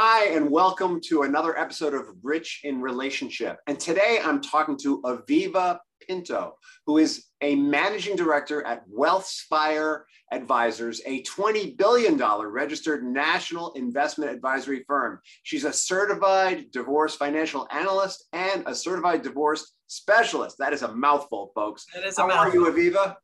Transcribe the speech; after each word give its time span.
Hi, 0.00 0.26
and 0.26 0.48
welcome 0.48 1.00
to 1.06 1.22
another 1.22 1.58
episode 1.58 1.92
of 1.92 2.06
Rich 2.22 2.60
in 2.62 2.80
Relationship. 2.80 3.58
And 3.66 3.80
today 3.80 4.20
I'm 4.24 4.40
talking 4.40 4.76
to 4.82 5.02
Aviva 5.02 5.80
Pinto, 6.06 6.54
who 6.86 6.98
is 6.98 7.24
a 7.40 7.56
managing 7.56 8.14
director 8.14 8.64
at 8.64 8.88
WealthSpire 8.88 10.02
Advisors, 10.30 11.00
a 11.04 11.24
$20 11.24 11.76
billion 11.76 12.16
registered 12.16 13.02
national 13.02 13.72
investment 13.72 14.30
advisory 14.30 14.84
firm. 14.86 15.18
She's 15.42 15.64
a 15.64 15.72
certified 15.72 16.70
divorce 16.70 17.16
financial 17.16 17.66
analyst 17.72 18.28
and 18.32 18.62
a 18.66 18.76
certified 18.76 19.22
divorce 19.22 19.78
specialist. 19.88 20.58
That 20.60 20.72
is 20.72 20.82
a 20.82 20.94
mouthful, 20.94 21.50
folks. 21.56 21.86
That 21.92 22.04
is 22.04 22.16
a 22.18 22.20
How 22.20 22.28
mouthful. 22.28 22.66
are 22.68 22.78
you, 22.78 22.92
Aviva? 22.92 23.16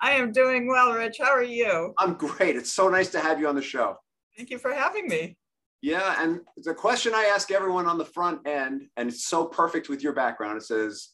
I 0.00 0.12
am 0.12 0.30
doing 0.30 0.68
well, 0.68 0.92
Rich. 0.92 1.16
How 1.20 1.30
are 1.30 1.42
you? 1.42 1.94
I'm 1.98 2.14
great. 2.14 2.54
It's 2.54 2.72
so 2.72 2.88
nice 2.88 3.08
to 3.08 3.18
have 3.18 3.40
you 3.40 3.48
on 3.48 3.56
the 3.56 3.62
show. 3.62 3.96
Thank 4.36 4.50
you 4.50 4.58
for 4.58 4.72
having 4.72 5.08
me. 5.08 5.36
Yeah, 5.82 6.22
and 6.22 6.40
the 6.58 6.74
question 6.74 7.12
I 7.12 7.24
ask 7.24 7.50
everyone 7.50 7.86
on 7.86 7.98
the 7.98 8.04
front 8.04 8.46
end, 8.46 8.82
and 8.96 9.08
it's 9.08 9.26
so 9.26 9.44
perfect 9.44 9.88
with 9.88 10.00
your 10.02 10.12
background. 10.12 10.56
It 10.56 10.62
says, 10.62 11.08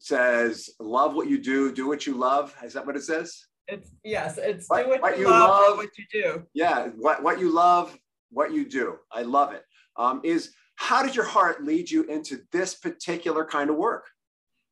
says, 0.00 0.70
love 0.80 1.14
what 1.14 1.28
you 1.28 1.38
do, 1.38 1.70
do 1.72 1.86
what 1.86 2.06
you 2.06 2.14
love. 2.14 2.54
Is 2.64 2.72
that 2.72 2.86
what 2.86 2.96
it 2.96 3.02
says? 3.02 3.38
It's 3.66 3.90
yes, 4.02 4.38
it's 4.38 4.66
What- 4.68 4.84
do 4.84 4.88
what, 4.88 5.02
what 5.02 5.18
you, 5.18 5.28
love, 5.28 5.50
love. 5.68 5.76
what 5.76 5.90
you 5.98 6.04
do. 6.10 6.42
Yeah, 6.54 6.88
what 6.96 7.22
what 7.22 7.38
you 7.38 7.52
love, 7.52 7.94
what 8.30 8.50
you 8.50 8.66
do. 8.66 8.96
I 9.12 9.22
love 9.22 9.52
it. 9.52 9.62
Um, 9.98 10.22
is 10.24 10.52
how 10.76 11.02
did 11.02 11.14
your 11.14 11.26
heart 11.26 11.62
lead 11.62 11.90
you 11.90 12.04
into 12.04 12.40
this 12.50 12.74
particular 12.76 13.44
kind 13.44 13.68
of 13.68 13.76
work? 13.76 14.06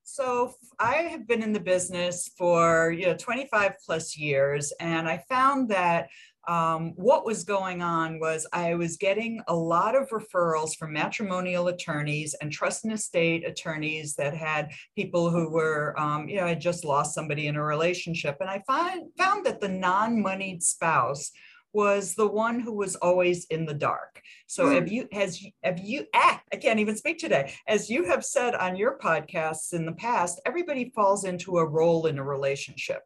So 0.03 0.55
I 0.79 0.95
have 1.11 1.27
been 1.27 1.43
in 1.43 1.53
the 1.53 1.61
business 1.61 2.31
for 2.39 2.91
you 2.91 3.07
know 3.09 3.17
25 3.17 3.75
plus 3.85 4.17
years, 4.17 4.73
and 4.81 5.07
I 5.07 5.19
found 5.29 5.69
that 5.69 6.09
um, 6.49 6.93
what 6.97 7.27
was 7.27 7.45
going 7.45 7.83
on 7.83 8.21
was 8.21 8.47
I 8.53 8.75
was 8.75 8.97
getting 8.97 9.43
a 9.49 9.55
lot 9.55 9.97
of 9.97 10.09
referrals 10.11 10.77
from 10.77 10.93
matrimonial 10.93 11.69
attorneys 11.69 12.35
and 12.41 12.53
trust 12.53 12.85
and 12.85 12.93
estate 12.93 13.47
attorneys 13.47 14.15
that 14.15 14.37
had 14.37 14.71
people 14.95 15.31
who 15.31 15.51
were, 15.51 15.99
um, 15.99 16.29
you 16.29 16.37
know, 16.37 16.47
had 16.47 16.61
just 16.61 16.85
lost 16.85 17.15
somebody 17.15 17.47
in 17.49 17.57
a 17.57 17.63
relationship. 17.63 18.37
And 18.41 18.49
I 18.49 18.63
find, 18.67 19.11
found 19.19 19.45
that 19.47 19.61
the 19.61 19.69
non 19.69 20.23
moneyed 20.23 20.63
spouse 20.63 21.33
was 21.73 22.15
the 22.15 22.27
one 22.27 22.59
who 22.59 22.73
was 22.73 22.97
always 22.97 23.45
in 23.47 23.67
the 23.67 23.75
dark. 23.75 24.23
So 24.47 24.65
Mm. 24.67 24.75
have 24.75 24.89
you 24.89 25.09
has 25.13 25.45
have 25.63 25.79
you 25.79 26.07
ah, 26.15 26.41
I 26.53 26.57
can't 26.57 26.81
even 26.81 26.97
speak 26.97 27.19
today. 27.19 27.53
As 27.69 27.91
you 27.91 28.05
have 28.05 28.25
said 28.25 28.55
on 28.55 28.77
your 28.77 28.99
podcasts 28.99 29.75
in 29.75 29.85
the 29.85 29.93
past, 29.93 30.41
everybody 30.47 30.91
falls 30.95 31.25
into 31.25 31.59
a 31.59 31.67
role 31.67 32.07
in 32.07 32.19
a 32.19 32.25
relationship. 32.25 33.03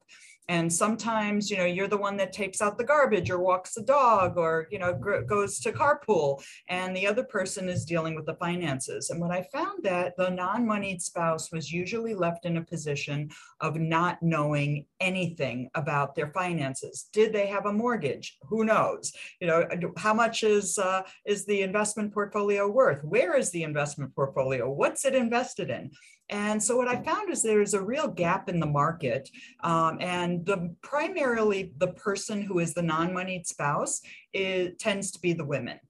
And 0.51 0.71
sometimes, 0.73 1.49
you 1.49 1.57
know, 1.57 1.65
you're 1.65 1.87
the 1.87 1.97
one 1.97 2.17
that 2.17 2.33
takes 2.33 2.61
out 2.61 2.77
the 2.77 2.83
garbage 2.83 3.31
or 3.31 3.39
walks 3.39 3.73
the 3.73 3.83
dog 3.83 4.37
or, 4.37 4.67
you 4.73 4.81
know, 4.81 4.93
goes 4.93 5.61
to 5.61 5.71
carpool 5.71 6.43
and 6.69 6.95
the 6.95 7.07
other 7.07 7.23
person 7.23 7.69
is 7.69 7.85
dealing 7.85 8.17
with 8.17 8.27
the 8.27 8.35
finances. 8.35 9.11
And 9.11 9.21
when 9.21 9.31
I 9.31 9.47
found 9.53 9.85
that 9.85 10.17
the 10.17 10.29
non-moneyed 10.29 11.01
spouse 11.03 11.53
was 11.53 11.71
usually 11.71 12.17
left 12.17 12.47
in 12.47 12.57
a 12.57 12.65
position 12.65 13.31
of 13.61 13.77
not 13.77 14.21
knowing 14.23 14.87
anything 14.99 15.71
about 15.77 16.17
their 16.17 16.33
finances. 16.33 17.09
Did 17.13 17.33
they 17.33 17.47
have 17.47 17.67
a 17.67 17.73
mortgage? 17.73 18.37
Who 18.43 18.65
knows? 18.65 19.13
You 19.41 19.47
know, 19.47 19.69
how 19.99 20.15
much 20.15 20.43
is 20.43 20.79
uh, 20.79 21.03
is 21.25 21.47
the 21.47 21.63
investment 21.63 22.13
portfolio 22.13 22.69
worth? 22.69 23.05
Where 23.05 23.37
is 23.37 23.53
the 23.53 23.63
investment 23.63 24.17
portfolio? 24.17 24.69
What's 24.69 25.05
it 25.05 25.15
invested 25.15 25.71
in? 25.71 25.93
And 26.31 26.63
so 26.63 26.77
what 26.77 26.89
I 26.89 27.03
found 27.03 27.31
is 27.31 27.43
there's 27.43 27.75
a 27.75 27.83
real 27.83 28.07
gap 28.07 28.49
in 28.49 28.61
the 28.61 28.67
market, 28.67 29.29
um, 29.65 29.99
and 30.01 30.47
the 30.47 30.75
primarily 30.81 31.73
the 31.79 31.89
person 31.89 32.41
who 32.41 32.61
is 32.61 32.73
the 32.73 32.83
non-moneyed 32.83 33.47
spouse 33.47 34.01
is, 34.33 34.71
tends 34.79 35.11
to 35.11 35.21
be 35.21 35.33
the 35.33 35.45
women. 35.45 35.81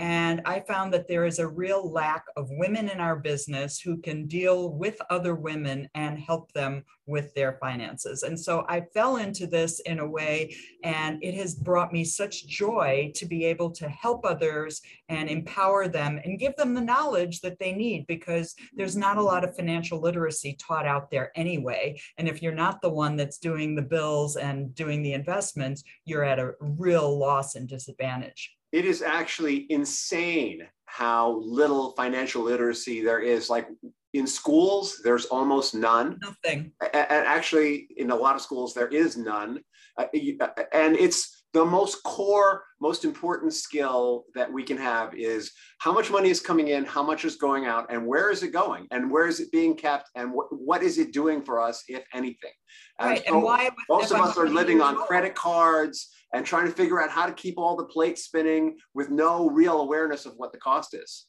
And 0.00 0.40
I 0.46 0.60
found 0.60 0.94
that 0.94 1.08
there 1.08 1.26
is 1.26 1.38
a 1.40 1.46
real 1.46 1.92
lack 1.92 2.24
of 2.34 2.48
women 2.52 2.88
in 2.88 3.00
our 3.00 3.16
business 3.16 3.78
who 3.78 3.98
can 3.98 4.26
deal 4.26 4.70
with 4.70 4.96
other 5.10 5.34
women 5.34 5.90
and 5.94 6.18
help 6.18 6.50
them 6.52 6.86
with 7.04 7.34
their 7.34 7.58
finances. 7.60 8.22
And 8.22 8.40
so 8.40 8.64
I 8.66 8.80
fell 8.94 9.16
into 9.16 9.46
this 9.46 9.78
in 9.80 9.98
a 9.98 10.08
way, 10.08 10.56
and 10.84 11.22
it 11.22 11.34
has 11.34 11.54
brought 11.54 11.92
me 11.92 12.02
such 12.04 12.46
joy 12.46 13.12
to 13.16 13.26
be 13.26 13.44
able 13.44 13.72
to 13.72 13.90
help 13.90 14.24
others 14.24 14.80
and 15.10 15.28
empower 15.28 15.86
them 15.86 16.18
and 16.24 16.38
give 16.38 16.56
them 16.56 16.72
the 16.72 16.80
knowledge 16.80 17.42
that 17.42 17.58
they 17.58 17.72
need 17.72 18.06
because 18.06 18.54
there's 18.72 18.96
not 18.96 19.18
a 19.18 19.22
lot 19.22 19.44
of 19.44 19.54
financial 19.54 20.00
literacy 20.00 20.56
taught 20.58 20.86
out 20.86 21.10
there 21.10 21.30
anyway. 21.36 22.00
And 22.16 22.26
if 22.26 22.40
you're 22.40 22.54
not 22.54 22.80
the 22.80 22.88
one 22.88 23.16
that's 23.16 23.36
doing 23.36 23.76
the 23.76 23.82
bills 23.82 24.36
and 24.36 24.74
doing 24.74 25.02
the 25.02 25.12
investments, 25.12 25.84
you're 26.06 26.24
at 26.24 26.38
a 26.38 26.54
real 26.58 27.18
loss 27.18 27.54
and 27.54 27.68
disadvantage. 27.68 28.56
It 28.72 28.84
is 28.84 29.02
actually 29.02 29.66
insane 29.70 30.62
how 30.86 31.40
little 31.40 31.92
financial 31.92 32.42
literacy 32.42 33.02
there 33.02 33.20
is. 33.20 33.48
Like 33.50 33.68
in 34.12 34.26
schools, 34.26 35.00
there's 35.04 35.26
almost 35.26 35.74
none. 35.74 36.18
Nothing. 36.22 36.72
And 36.80 37.26
actually 37.26 37.88
in 37.96 38.10
a 38.10 38.16
lot 38.16 38.34
of 38.36 38.42
schools 38.42 38.74
there 38.74 38.88
is 38.88 39.16
none 39.16 39.60
Uh, 39.98 40.06
uh, 40.40 40.48
and 40.72 40.96
it's 40.96 41.44
the 41.52 41.64
most 41.64 42.02
core 42.04 42.64
most 42.80 43.04
important 43.04 43.52
skill 43.52 44.24
that 44.34 44.50
we 44.50 44.62
can 44.62 44.76
have 44.76 45.12
is 45.14 45.50
how 45.78 45.92
much 45.92 46.08
money 46.10 46.30
is 46.30 46.40
coming 46.40 46.68
in 46.68 46.84
how 46.84 47.02
much 47.02 47.24
is 47.24 47.36
going 47.36 47.66
out 47.66 47.84
and 47.92 48.06
where 48.06 48.30
is 48.30 48.42
it 48.42 48.52
going 48.52 48.86
and 48.92 49.10
where 49.10 49.26
is 49.26 49.40
it 49.40 49.50
being 49.50 49.74
kept 49.74 50.08
and 50.14 50.32
what, 50.32 50.46
what 50.52 50.82
is 50.82 50.96
it 50.98 51.12
doing 51.12 51.42
for 51.42 51.60
us 51.60 51.82
if 51.88 52.02
anything 52.14 52.56
And 53.00 53.10
Right. 53.10 53.24
so 53.26 53.34
And 53.34 53.42
why? 53.42 53.70
most 53.88 54.10
of 54.12 54.20
us 54.20 54.38
are 54.38 54.48
living 54.48 54.80
on 54.80 54.94
credit 55.08 55.34
cards 55.34 55.96
and 56.32 56.46
trying 56.46 56.66
to 56.66 56.72
figure 56.72 57.00
out 57.00 57.10
how 57.10 57.26
to 57.26 57.32
keep 57.32 57.58
all 57.58 57.76
the 57.76 57.84
plates 57.84 58.24
spinning 58.24 58.76
with 58.94 59.10
no 59.10 59.48
real 59.50 59.80
awareness 59.80 60.26
of 60.26 60.34
what 60.36 60.52
the 60.52 60.58
cost 60.58 60.94
is 60.94 61.26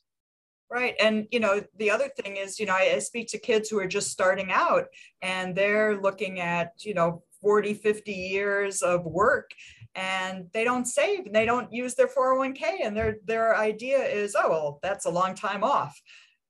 Right. 0.71 0.95
And, 1.01 1.27
you 1.31 1.41
know, 1.41 1.61
the 1.77 1.91
other 1.91 2.07
thing 2.07 2.37
is, 2.37 2.57
you 2.57 2.65
know, 2.65 2.73
I, 2.73 2.93
I 2.95 2.99
speak 2.99 3.27
to 3.31 3.37
kids 3.37 3.69
who 3.69 3.77
are 3.79 3.87
just 3.87 4.09
starting 4.09 4.53
out 4.53 4.85
and 5.21 5.53
they're 5.53 5.99
looking 5.99 6.39
at, 6.39 6.71
you 6.79 6.93
know, 6.93 7.23
40, 7.41 7.73
50 7.73 8.13
years 8.13 8.81
of 8.81 9.03
work 9.03 9.51
and 9.95 10.45
they 10.53 10.63
don't 10.63 10.85
save 10.85 11.25
and 11.25 11.35
they 11.35 11.45
don't 11.45 11.73
use 11.73 11.95
their 11.95 12.07
401k 12.07 12.85
and 12.85 12.95
their 12.95 13.17
their 13.25 13.57
idea 13.57 13.97
is, 14.01 14.33
oh, 14.37 14.49
well, 14.49 14.79
that's 14.81 15.05
a 15.05 15.09
long 15.09 15.35
time 15.35 15.61
off. 15.61 15.99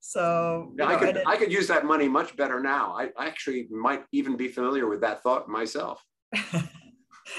So, 0.02 0.72
you 0.78 0.86
I 0.86 0.96
could 0.98 1.18
it- 1.18 1.28
I 1.28 1.36
could 1.36 1.52
use 1.52 1.68
that 1.70 1.86
money 1.86 2.08
much 2.08 2.38
better 2.38 2.60
now. 2.60 2.96
I 2.96 3.10
I 3.18 3.26
actually 3.26 3.68
might 3.72 4.04
even 4.12 4.38
be 4.38 4.50
familiar 4.50 4.88
with 4.88 5.02
that 5.02 5.24
thought 5.24 5.50
myself. 5.50 6.04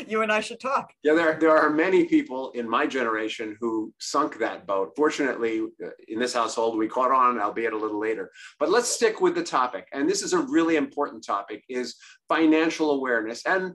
you 0.07 0.23
and 0.23 0.33
I 0.33 0.41
should 0.41 0.61
talk. 0.61 0.93
Yeah, 1.03 1.15
there 1.15 1.39
there 1.39 1.57
are 1.57 1.71
many 1.71 2.05
people 2.05 2.51
in 2.53 2.69
my 2.69 2.87
generation 2.87 3.57
who 3.61 3.93
sunk 3.99 4.39
that 4.39 4.67
boat. 4.67 4.93
Fortunately, 4.97 5.61
uh, 5.85 5.91
in 6.09 6.19
this 6.19 6.35
household, 6.35 6.77
we 6.77 6.89
caught 6.89 7.11
on, 7.11 7.41
albeit 7.41 7.73
a 7.73 7.79
little 7.79 8.01
later. 8.01 8.31
But 8.59 8.71
let's 8.71 8.89
stick 8.89 9.21
with 9.21 9.35
the 9.35 9.45
topic, 9.45 9.89
and 9.93 10.09
this 10.09 10.23
is 10.23 10.33
a 10.33 10.39
really 10.39 10.77
important 10.77 11.25
topic: 11.25 11.65
is 11.69 11.97
financial 12.29 12.93
awareness. 12.93 13.45
And 13.47 13.75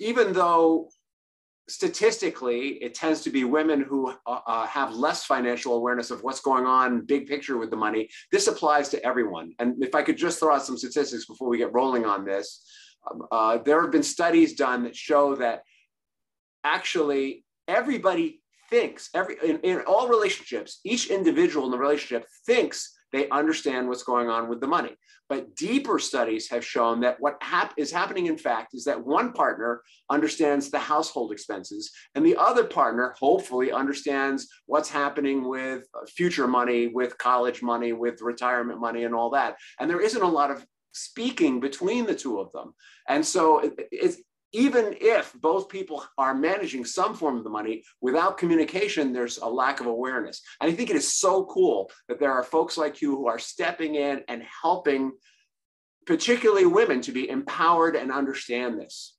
even 0.00 0.32
though 0.32 0.88
statistically 1.68 2.82
it 2.82 2.94
tends 2.94 3.20
to 3.20 3.30
be 3.30 3.44
women 3.44 3.82
who 3.82 4.08
uh, 4.26 4.40
uh, 4.46 4.66
have 4.66 4.94
less 4.94 5.24
financial 5.24 5.74
awareness 5.74 6.10
of 6.10 6.22
what's 6.22 6.40
going 6.40 6.64
on 6.64 7.04
big 7.04 7.26
picture 7.26 7.58
with 7.58 7.70
the 7.70 7.76
money 7.76 8.08
this 8.32 8.46
applies 8.46 8.88
to 8.88 9.04
everyone 9.04 9.52
and 9.58 9.82
if 9.84 9.94
i 9.94 10.02
could 10.02 10.16
just 10.16 10.40
throw 10.40 10.54
out 10.54 10.64
some 10.64 10.78
statistics 10.78 11.26
before 11.26 11.48
we 11.48 11.58
get 11.58 11.72
rolling 11.74 12.06
on 12.06 12.24
this 12.24 12.64
uh, 13.30 13.58
there 13.58 13.82
have 13.82 13.90
been 13.90 14.02
studies 14.02 14.54
done 14.54 14.84
that 14.84 14.96
show 14.96 15.36
that 15.36 15.62
actually 16.64 17.44
everybody 17.66 18.40
thinks 18.70 19.08
every 19.14 19.36
in, 19.42 19.58
in 19.60 19.80
all 19.82 20.08
relationships 20.08 20.80
each 20.84 21.08
individual 21.10 21.64
in 21.64 21.70
the 21.70 21.78
relationship 21.78 22.26
thinks 22.46 22.94
they 23.12 23.28
understand 23.30 23.88
what's 23.88 24.02
going 24.02 24.28
on 24.28 24.48
with 24.48 24.60
the 24.60 24.66
money. 24.66 24.94
But 25.28 25.54
deeper 25.56 25.98
studies 25.98 26.50
have 26.50 26.64
shown 26.64 27.00
that 27.00 27.16
what 27.20 27.36
hap- 27.42 27.74
is 27.76 27.90
happening 27.90 28.26
in 28.26 28.38
fact 28.38 28.74
is 28.74 28.84
that 28.84 29.04
one 29.04 29.32
partner 29.32 29.82
understands 30.10 30.70
the 30.70 30.78
household 30.78 31.32
expenses 31.32 31.90
and 32.14 32.24
the 32.24 32.36
other 32.36 32.64
partner 32.64 33.14
hopefully 33.18 33.70
understands 33.70 34.48
what's 34.66 34.88
happening 34.88 35.46
with 35.48 35.84
future 36.14 36.46
money 36.46 36.88
with 36.88 37.16
college 37.18 37.62
money 37.62 37.92
with 37.92 38.20
retirement 38.22 38.80
money 38.80 39.04
and 39.04 39.14
all 39.14 39.30
that. 39.30 39.56
And 39.80 39.88
there 39.88 40.00
isn't 40.00 40.22
a 40.22 40.28
lot 40.28 40.50
of 40.50 40.64
speaking 40.98 41.60
between 41.60 42.06
the 42.06 42.14
two 42.14 42.38
of 42.38 42.52
them. 42.52 42.74
And 43.08 43.24
so 43.24 43.60
it, 43.60 43.88
it's 43.90 44.18
even 44.52 44.94
if 45.00 45.34
both 45.40 45.68
people 45.68 46.04
are 46.16 46.34
managing 46.34 46.84
some 46.84 47.14
form 47.14 47.36
of 47.36 47.44
the 47.44 47.50
money 47.50 47.82
without 48.00 48.38
communication 48.38 49.12
there's 49.12 49.38
a 49.38 49.46
lack 49.46 49.80
of 49.80 49.86
awareness. 49.86 50.40
And 50.60 50.70
i 50.70 50.74
think 50.74 50.90
it 50.90 50.96
is 50.96 51.12
so 51.12 51.44
cool 51.46 51.90
that 52.08 52.18
there 52.18 52.32
are 52.32 52.42
folks 52.42 52.78
like 52.78 53.02
you 53.02 53.14
who 53.14 53.28
are 53.28 53.38
stepping 53.38 53.96
in 53.96 54.22
and 54.28 54.42
helping 54.62 55.12
particularly 56.06 56.64
women 56.64 57.02
to 57.02 57.12
be 57.12 57.28
empowered 57.28 57.94
and 57.94 58.10
understand 58.10 58.80
this. 58.80 59.14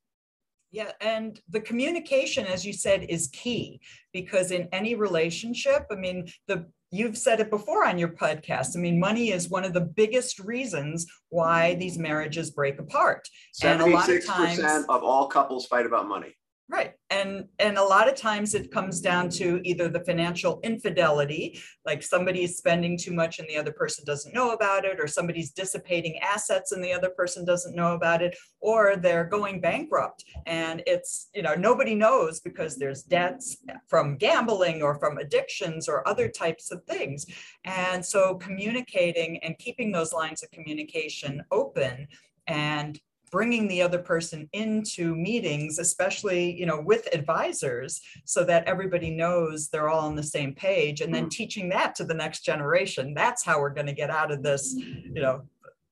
Yeah, 0.72 0.92
and 1.02 1.40
the 1.50 1.62
communication, 1.62 2.46
as 2.46 2.66
you 2.66 2.74
said, 2.74 3.04
is 3.10 3.28
key 3.28 3.80
because 4.14 4.52
in 4.52 4.68
any 4.72 4.96
relationship, 4.96 5.86
I 5.92 5.96
mean, 5.96 6.28
the 6.48 6.68
you've 6.92 7.18
said 7.18 7.40
it 7.40 7.50
before 7.50 7.86
on 7.86 7.98
your 7.98 8.10
podcast. 8.10 8.76
I 8.76 8.80
mean, 8.80 9.00
money 9.00 9.32
is 9.32 9.50
one 9.50 9.64
of 9.64 9.74
the 9.74 9.82
biggest 9.82 10.40
reasons 10.40 11.06
why 11.30 11.76
these 11.76 11.98
marriages 11.98 12.52
break 12.52 12.80
apart. 12.80 13.28
And 13.64 13.82
a 13.82 13.86
lot 13.86 14.10
of 14.10 14.26
times- 14.26 14.60
of 14.90 15.04
all 15.04 15.28
couples 15.28 15.68
fight 15.68 15.86
about 15.86 16.08
money 16.08 16.36
Right. 16.72 16.94
And 17.10 17.46
and 17.58 17.80
a 17.80 17.84
lot 17.84 18.08
of 18.08 18.14
times 18.14 18.54
it 18.54 18.72
comes 18.72 19.02
down 19.02 19.30
to 19.32 19.60
either 19.64 19.90
the 19.90 20.02
financial 20.02 20.60
infidelity, 20.62 21.60
like 21.84 22.04
somebody's 22.04 22.58
spending 22.58 22.96
too 22.96 23.12
much 23.12 23.40
and 23.40 23.48
the 23.48 23.58
other 23.58 23.72
person 23.72 24.06
doesn't 24.06 24.36
know 24.36 24.52
about 24.52 24.86
it, 24.86 25.00
or 25.00 25.08
somebody's 25.08 25.50
dissipating 25.50 26.20
assets 26.20 26.72
and 26.72 26.84
the 26.84 26.94
other 26.94 27.10
person 27.10 27.44
doesn't 27.44 27.76
know 27.76 27.96
about 27.96 28.22
it, 28.22 28.38
or 28.60 28.98
they're 28.98 29.26
going 29.26 29.60
bankrupt 29.60 30.24
and 30.46 30.84
it's, 30.86 31.30
you 31.34 31.42
know, 31.42 31.56
nobody 31.56 31.96
knows 31.96 32.40
because 32.40 32.76
there's 32.76 33.02
debts 33.02 33.58
from 33.88 34.16
gambling 34.16 34.84
or 34.84 35.00
from 35.00 35.18
addictions 35.18 35.90
or 35.90 36.08
other 36.08 36.28
types 36.28 36.70
of 36.70 36.84
things. 36.84 37.26
And 37.66 38.06
so 38.06 38.36
communicating 38.36 39.40
and 39.40 39.58
keeping 39.58 39.92
those 39.92 40.14
lines 40.14 40.44
of 40.44 40.52
communication 40.52 41.44
open 41.52 42.08
and 42.46 43.00
bringing 43.32 43.68
the 43.68 43.82
other 43.82 44.00
person 44.00 44.50
into 44.54 45.16
meetings 45.16 45.80
especially 45.80 46.52
you 46.58 46.66
know 46.66 46.82
with 46.82 47.08
advisors 47.14 48.02
so 48.26 48.44
that 48.44 48.66
everybody 48.66 49.10
knows 49.10 49.70
they're 49.70 49.90
all 49.90 50.06
on 50.06 50.16
the 50.16 50.24
same 50.24 50.54
page 50.54 51.02
and 51.02 51.14
then 51.14 51.26
mm. 51.26 51.32
teaching 51.32 51.70
that 51.70 51.96
to 51.96 52.04
the 52.04 52.14
next 52.14 52.42
generation 52.42 53.14
that's 53.14 53.44
how 53.44 53.60
we're 53.60 53.74
going 53.74 53.88
to 53.88 53.94
get 53.94 54.10
out 54.10 54.32
of 54.32 54.44
this 54.44 54.74
you 54.76 55.22
know 55.22 55.42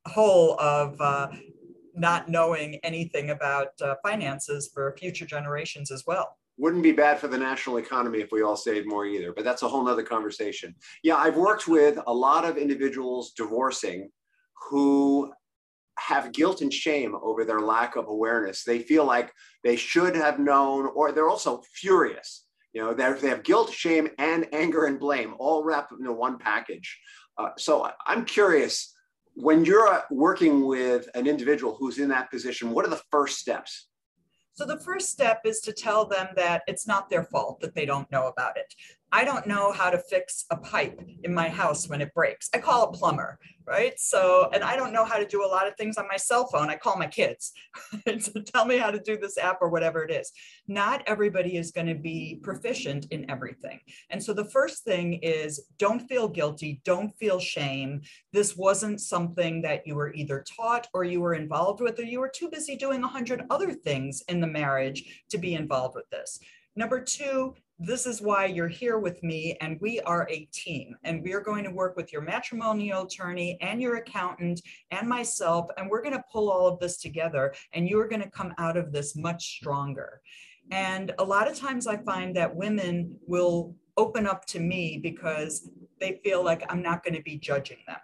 hole 0.07 0.60
of 0.60 1.00
uh, 1.01 1.28
not 1.94 2.30
knowing 2.30 2.75
anything 2.84 3.31
about 3.31 3.69
uh, 3.81 3.95
finances 4.04 4.69
for 4.74 4.95
future 4.98 5.25
generations 5.25 5.92
as 5.92 6.04
well 6.07 6.38
wouldn't 6.57 6.84
be 6.84 6.92
bad 6.92 7.19
for 7.19 7.28
the 7.28 7.38
national 7.38 7.78
economy 7.78 8.19
if 8.19 8.31
we 8.31 8.42
all 8.42 8.57
saved 8.57 8.88
more 8.88 9.06
either 9.06 9.34
but 9.34 9.44
that's 9.44 9.63
a 9.63 9.68
whole 9.68 9.84
nother 9.84 10.04
conversation 10.04 10.74
yeah 11.04 11.16
i've 11.16 11.36
worked 11.36 11.68
with 11.68 12.00
a 12.07 12.13
lot 12.13 12.45
of 12.45 12.57
individuals 12.57 13.31
divorcing 13.34 14.10
who 14.69 15.31
have 15.97 16.31
guilt 16.31 16.61
and 16.61 16.73
shame 16.73 17.15
over 17.21 17.44
their 17.44 17.61
lack 17.61 17.95
of 17.95 18.07
awareness. 18.07 18.63
They 18.63 18.79
feel 18.79 19.05
like 19.05 19.31
they 19.63 19.75
should 19.75 20.15
have 20.15 20.39
known, 20.39 20.89
or 20.95 21.11
they're 21.11 21.29
also 21.29 21.61
furious. 21.73 22.45
You 22.73 22.81
know, 22.81 22.94
they 22.94 23.29
have 23.29 23.44
guilt, 23.44 23.71
shame, 23.71 24.09
and 24.17 24.47
anger 24.53 24.85
and 24.85 24.99
blame 24.99 25.35
all 25.39 25.63
wrapped 25.63 25.91
into 25.91 26.13
one 26.13 26.38
package. 26.38 26.99
Uh, 27.38 27.49
so 27.57 27.89
I'm 28.05 28.25
curious 28.25 28.94
when 29.38 29.63
you're 29.63 29.88
uh, 29.88 30.01
working 30.09 30.65
with 30.65 31.07
an 31.13 31.27
individual 31.27 31.75
who's 31.75 32.00
in 32.00 32.09
that 32.09 32.31
position, 32.31 32.71
what 32.71 32.85
are 32.85 32.89
the 32.89 33.01
first 33.11 33.38
steps? 33.38 33.88
So 34.53 34.65
the 34.65 34.79
first 34.79 35.09
step 35.09 35.41
is 35.45 35.59
to 35.61 35.71
tell 35.71 36.07
them 36.07 36.29
that 36.35 36.63
it's 36.67 36.88
not 36.88 37.11
their 37.11 37.23
fault 37.25 37.59
that 37.61 37.75
they 37.75 37.85
don't 37.85 38.11
know 38.11 38.27
about 38.27 38.57
it. 38.57 38.73
I 39.12 39.24
don't 39.24 39.48
know 39.48 39.71
how 39.71 39.89
to 39.89 39.98
fix 39.98 40.45
a 40.51 40.57
pipe 40.57 41.01
in 41.24 41.33
my 41.33 41.48
house 41.48 41.88
when 41.88 42.01
it 42.01 42.13
breaks. 42.13 42.50
I 42.54 42.57
call 42.57 42.83
a 42.83 42.92
plumber, 42.92 43.39
right? 43.65 43.98
So, 43.98 44.50
and 44.54 44.63
I 44.63 44.75
don't 44.75 44.92
know 44.92 45.06
how 45.06 45.18
to 45.18 45.25
do 45.25 45.45
a 45.45 45.48
lot 45.48 45.65
of 45.65 45.75
things 45.75 45.98
on 45.98 46.07
my 46.09 46.18
cell 46.18 46.48
phone. 46.48 46.69
I 46.69 46.75
call 46.75 46.98
my 46.98 47.07
kids 47.07 47.54
to 48.06 48.19
tell 48.45 48.65
me 48.65 48.77
how 48.77 48.92
to 48.92 49.00
do 49.00 49.18
this 49.18 49.38
app 49.38 49.59
or 49.62 49.69
whatever 49.69 50.04
it 50.04 50.12
is. 50.12 50.31
Not 50.68 51.04
everybody 51.07 51.56
is 51.56 51.71
going 51.71 51.88
to 51.88 51.95
be 51.95 52.39
proficient 52.44 53.07
in 53.12 53.30
everything. 53.31 53.80
And 54.09 54.21
so 54.21 54.33
the 54.33 54.50
first 54.50 54.83
thing 54.83 55.13
is 55.24 55.68
don't 55.80 56.07
feel 56.10 56.27
guilty, 56.27 56.81
don't 56.83 57.15
feel 57.18 57.39
shame. 57.39 58.01
This 58.33 58.57
wasn't 58.57 59.00
something 59.00 59.62
that 59.62 59.88
you 59.88 59.95
were 59.95 60.13
either 60.13 60.44
taught 60.57 60.88
or 60.94 61.06
you 61.06 61.21
were 61.21 61.33
involved 61.33 61.80
with, 61.80 61.98
or 61.98 62.03
you 62.03 62.19
were 62.19 62.31
too 62.33 62.50
busy 62.50 62.75
doing 62.75 63.03
a 63.03 63.07
hundred 63.07 63.44
other 63.50 63.71
things 63.71 64.21
in 64.27 64.42
the 64.42 64.48
marriage 64.48 65.24
to 65.30 65.38
be 65.38 65.53
involved 65.53 65.95
with 65.95 66.10
this. 66.10 66.39
Number 66.75 67.01
two, 67.01 67.56
this 67.79 68.07
is 68.07 68.21
why 68.21 68.45
you're 68.45 68.68
here 68.68 68.97
with 68.97 69.21
me 69.21 69.56
and 69.62 69.79
we 69.79 70.00
are 70.01 70.27
a 70.31 70.45
team. 70.51 70.95
And 71.03 71.21
we 71.21 71.33
are 71.33 71.41
going 71.41 71.63
to 71.63 71.69
work 71.69 71.95
with 71.95 72.12
your 72.12 72.24
matrimonial 72.24 73.03
attorney 73.03 73.57
and 73.62 73.81
your 73.81 73.97
accountant 73.97 74.62
and 74.91 75.07
myself 75.07 75.68
and 75.77 75.89
we're 75.89 76.01
going 76.01 76.15
to 76.15 76.24
pull 76.31 76.50
all 76.50 76.68
of 76.68 76.79
this 76.79 76.97
together 76.97 77.53
and 77.74 77.88
you're 77.88 78.07
going 78.07 78.21
to 78.21 78.29
come 78.29 78.53
out 78.57 78.77
of 78.77 78.91
this 78.91 79.15
much 79.15 79.57
stronger. 79.57 80.21
And 80.71 81.13
a 81.19 81.24
lot 81.24 81.50
of 81.50 81.57
times 81.57 81.88
i 81.88 81.97
find 81.97 82.35
that 82.35 82.53
women 82.53 83.15
will 83.27 83.75
open 83.95 84.27
up 84.27 84.45
to 84.45 84.59
me 84.59 85.00
because 85.01 85.69
they 86.00 86.19
feel 86.24 86.44
like 86.44 86.63
i'm 86.69 86.81
not 86.81 87.03
going 87.03 87.15
to 87.15 87.24
be 87.24 87.38
judging 87.38 87.77
them. 87.88 87.97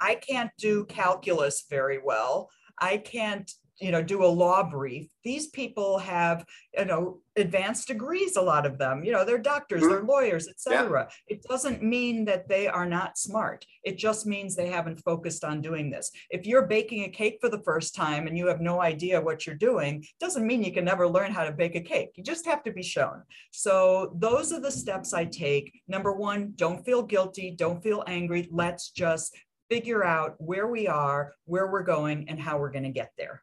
I 0.00 0.14
can't 0.14 0.50
do 0.58 0.84
calculus 0.86 1.64
very 1.68 1.98
well. 2.02 2.48
I 2.78 2.98
can't 2.98 3.50
you 3.80 3.90
know 3.90 4.02
do 4.02 4.24
a 4.24 4.26
law 4.26 4.62
brief 4.62 5.08
these 5.24 5.48
people 5.48 5.98
have 5.98 6.44
you 6.76 6.84
know 6.84 7.18
advanced 7.36 7.88
degrees 7.88 8.36
a 8.36 8.42
lot 8.42 8.66
of 8.66 8.78
them 8.78 9.04
you 9.04 9.10
know 9.10 9.24
they're 9.24 9.38
doctors 9.38 9.82
mm-hmm. 9.82 9.90
they're 9.90 10.02
lawyers 10.02 10.48
etc 10.48 11.08
yeah. 11.08 11.36
it 11.36 11.42
doesn't 11.44 11.82
mean 11.82 12.24
that 12.24 12.48
they 12.48 12.68
are 12.68 12.86
not 12.86 13.18
smart. 13.18 13.64
It 13.82 13.98
just 13.98 14.26
means 14.26 14.54
they 14.54 14.68
haven't 14.68 15.02
focused 15.04 15.44
on 15.44 15.60
doing 15.60 15.90
this. 15.90 16.10
If 16.30 16.46
you're 16.46 16.66
baking 16.66 17.04
a 17.04 17.08
cake 17.08 17.38
for 17.40 17.48
the 17.48 17.62
first 17.62 17.94
time 17.94 18.26
and 18.26 18.36
you 18.36 18.46
have 18.46 18.60
no 18.60 18.80
idea 18.80 19.20
what 19.20 19.46
you're 19.46 19.56
doing 19.56 20.04
doesn't 20.20 20.46
mean 20.46 20.62
you 20.62 20.72
can 20.72 20.84
never 20.84 21.08
learn 21.08 21.32
how 21.32 21.44
to 21.44 21.52
bake 21.52 21.74
a 21.74 21.80
cake. 21.80 22.10
You 22.14 22.24
just 22.24 22.46
have 22.46 22.62
to 22.64 22.72
be 22.72 22.82
shown. 22.82 23.22
So 23.50 24.14
those 24.16 24.52
are 24.52 24.60
the 24.60 24.70
steps 24.70 25.12
i 25.12 25.24
take. 25.24 25.72
Number 25.88 26.12
one 26.12 26.52
don't 26.56 26.84
feel 26.84 27.02
guilty 27.02 27.54
don't 27.56 27.82
feel 27.82 28.04
angry. 28.06 28.48
Let's 28.50 28.90
just 28.90 29.36
figure 29.70 30.04
out 30.04 30.34
where 30.38 30.68
we 30.68 30.86
are 30.86 31.32
where 31.46 31.70
we're 31.70 31.82
going 31.82 32.28
and 32.28 32.38
how 32.40 32.58
we're 32.58 32.70
going 32.70 32.84
to 32.84 32.90
get 32.90 33.12
there 33.16 33.42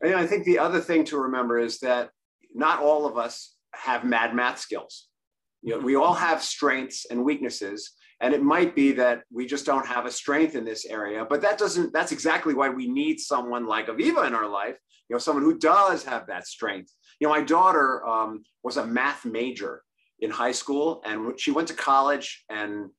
and 0.00 0.14
I 0.14 0.26
think 0.26 0.44
the 0.44 0.58
other 0.58 0.80
thing 0.80 1.04
to 1.06 1.18
remember 1.18 1.58
is 1.58 1.78
that 1.80 2.10
not 2.54 2.80
all 2.80 3.06
of 3.06 3.16
us 3.16 3.56
have 3.74 4.04
mad 4.04 4.34
math 4.34 4.58
skills. 4.58 5.08
You 5.62 5.74
know, 5.74 5.78
we 5.78 5.96
all 5.96 6.14
have 6.14 6.42
strengths 6.42 7.06
and 7.10 7.24
weaknesses, 7.24 7.92
and 8.20 8.34
it 8.34 8.42
might 8.42 8.74
be 8.74 8.92
that 8.92 9.22
we 9.32 9.46
just 9.46 9.64
don't 9.66 9.86
have 9.86 10.06
a 10.06 10.10
strength 10.10 10.54
in 10.54 10.64
this 10.64 10.84
area. 10.84 11.24
But 11.28 11.40
that 11.42 11.58
doesn't. 11.58 11.92
That's 11.92 12.12
exactly 12.12 12.54
why 12.54 12.68
we 12.68 12.88
need 12.88 13.20
someone 13.20 13.66
like 13.66 13.86
Aviva 13.86 14.26
in 14.26 14.34
our 14.34 14.48
life. 14.48 14.76
You 15.08 15.14
know, 15.14 15.18
someone 15.18 15.44
who 15.44 15.58
does 15.58 16.04
have 16.04 16.26
that 16.26 16.46
strength. 16.46 16.92
You 17.20 17.28
know, 17.28 17.34
my 17.34 17.42
daughter 17.42 18.06
um, 18.06 18.42
was 18.62 18.76
a 18.76 18.86
math 18.86 19.24
major 19.24 19.82
in 20.20 20.30
high 20.30 20.52
school, 20.52 21.02
and 21.04 21.38
she 21.38 21.50
went 21.50 21.68
to 21.68 21.74
college 21.74 22.44
and 22.48 22.90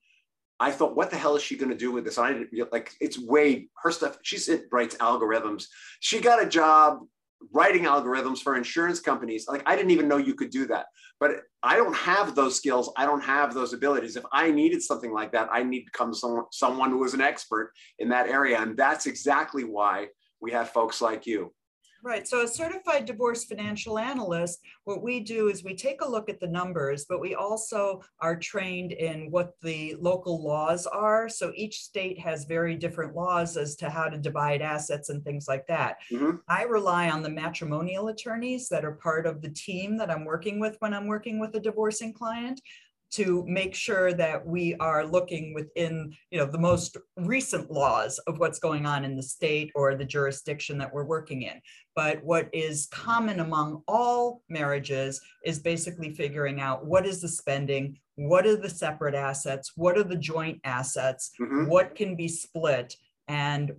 I 0.64 0.70
thought, 0.70 0.96
what 0.96 1.10
the 1.10 1.18
hell 1.18 1.36
is 1.36 1.42
she 1.42 1.58
going 1.58 1.70
to 1.70 1.76
do 1.76 1.92
with 1.92 2.06
this? 2.06 2.16
I 2.16 2.32
didn't 2.32 2.72
like 2.72 2.90
it's 2.98 3.18
way 3.18 3.68
her 3.82 3.90
stuff. 3.90 4.16
She 4.22 4.38
writes 4.72 4.96
algorithms. 4.96 5.66
She 6.00 6.20
got 6.20 6.42
a 6.42 6.48
job 6.48 7.00
writing 7.52 7.82
algorithms 7.82 8.38
for 8.38 8.56
insurance 8.56 8.98
companies. 8.98 9.46
Like 9.46 9.62
I 9.66 9.76
didn't 9.76 9.90
even 9.90 10.08
know 10.08 10.16
you 10.16 10.32
could 10.32 10.48
do 10.48 10.66
that. 10.68 10.86
But 11.20 11.42
I 11.62 11.76
don't 11.76 11.94
have 11.94 12.34
those 12.34 12.56
skills. 12.56 12.90
I 12.96 13.04
don't 13.04 13.22
have 13.22 13.52
those 13.52 13.74
abilities. 13.74 14.16
If 14.16 14.24
I 14.32 14.50
needed 14.50 14.80
something 14.82 15.12
like 15.12 15.32
that, 15.32 15.50
I 15.52 15.62
need 15.64 15.84
to 15.84 15.90
come 15.90 16.14
someone 16.14 16.46
someone 16.50 16.90
who 16.90 17.04
is 17.04 17.12
an 17.12 17.20
expert 17.20 17.74
in 17.98 18.08
that 18.08 18.26
area. 18.28 18.58
And 18.58 18.74
that's 18.74 19.04
exactly 19.04 19.64
why 19.64 20.06
we 20.40 20.50
have 20.52 20.70
folks 20.70 21.02
like 21.02 21.26
you. 21.26 21.52
Right. 22.04 22.28
So, 22.28 22.42
a 22.42 22.48
certified 22.48 23.06
divorce 23.06 23.44
financial 23.44 23.98
analyst, 23.98 24.60
what 24.84 25.02
we 25.02 25.20
do 25.20 25.48
is 25.48 25.64
we 25.64 25.74
take 25.74 26.02
a 26.02 26.08
look 26.08 26.28
at 26.28 26.38
the 26.38 26.46
numbers, 26.46 27.06
but 27.08 27.18
we 27.18 27.34
also 27.34 28.02
are 28.20 28.36
trained 28.36 28.92
in 28.92 29.30
what 29.30 29.54
the 29.62 29.96
local 29.98 30.44
laws 30.44 30.86
are. 30.86 31.30
So, 31.30 31.50
each 31.54 31.80
state 31.80 32.20
has 32.20 32.44
very 32.44 32.76
different 32.76 33.16
laws 33.16 33.56
as 33.56 33.74
to 33.76 33.88
how 33.88 34.10
to 34.10 34.18
divide 34.18 34.60
assets 34.60 35.08
and 35.08 35.24
things 35.24 35.48
like 35.48 35.66
that. 35.68 35.96
Mm-hmm. 36.12 36.36
I 36.46 36.64
rely 36.64 37.08
on 37.08 37.22
the 37.22 37.30
matrimonial 37.30 38.08
attorneys 38.08 38.68
that 38.68 38.84
are 38.84 38.96
part 38.96 39.26
of 39.26 39.40
the 39.40 39.48
team 39.48 39.96
that 39.96 40.10
I'm 40.10 40.26
working 40.26 40.60
with 40.60 40.76
when 40.80 40.92
I'm 40.92 41.06
working 41.06 41.38
with 41.38 41.56
a 41.56 41.60
divorcing 41.60 42.12
client 42.12 42.60
to 43.12 43.44
make 43.46 43.74
sure 43.74 44.12
that 44.12 44.44
we 44.44 44.74
are 44.76 45.06
looking 45.06 45.54
within 45.54 46.12
you 46.30 46.38
know 46.38 46.46
the 46.46 46.58
most 46.58 46.96
recent 47.16 47.70
laws 47.70 48.18
of 48.20 48.38
what's 48.38 48.58
going 48.58 48.86
on 48.86 49.04
in 49.04 49.16
the 49.16 49.22
state 49.22 49.70
or 49.74 49.94
the 49.94 50.04
jurisdiction 50.04 50.78
that 50.78 50.92
we're 50.92 51.04
working 51.04 51.42
in 51.42 51.60
but 51.94 52.22
what 52.24 52.48
is 52.52 52.88
common 52.90 53.40
among 53.40 53.82
all 53.86 54.42
marriages 54.48 55.20
is 55.44 55.58
basically 55.58 56.12
figuring 56.12 56.60
out 56.60 56.84
what 56.86 57.06
is 57.06 57.20
the 57.20 57.28
spending 57.28 57.96
what 58.16 58.46
are 58.46 58.56
the 58.56 58.70
separate 58.70 59.14
assets 59.14 59.72
what 59.76 59.96
are 59.96 60.04
the 60.04 60.16
joint 60.16 60.60
assets 60.64 61.30
mm-hmm. 61.40 61.66
what 61.66 61.94
can 61.94 62.16
be 62.16 62.28
split 62.28 62.96
and 63.28 63.72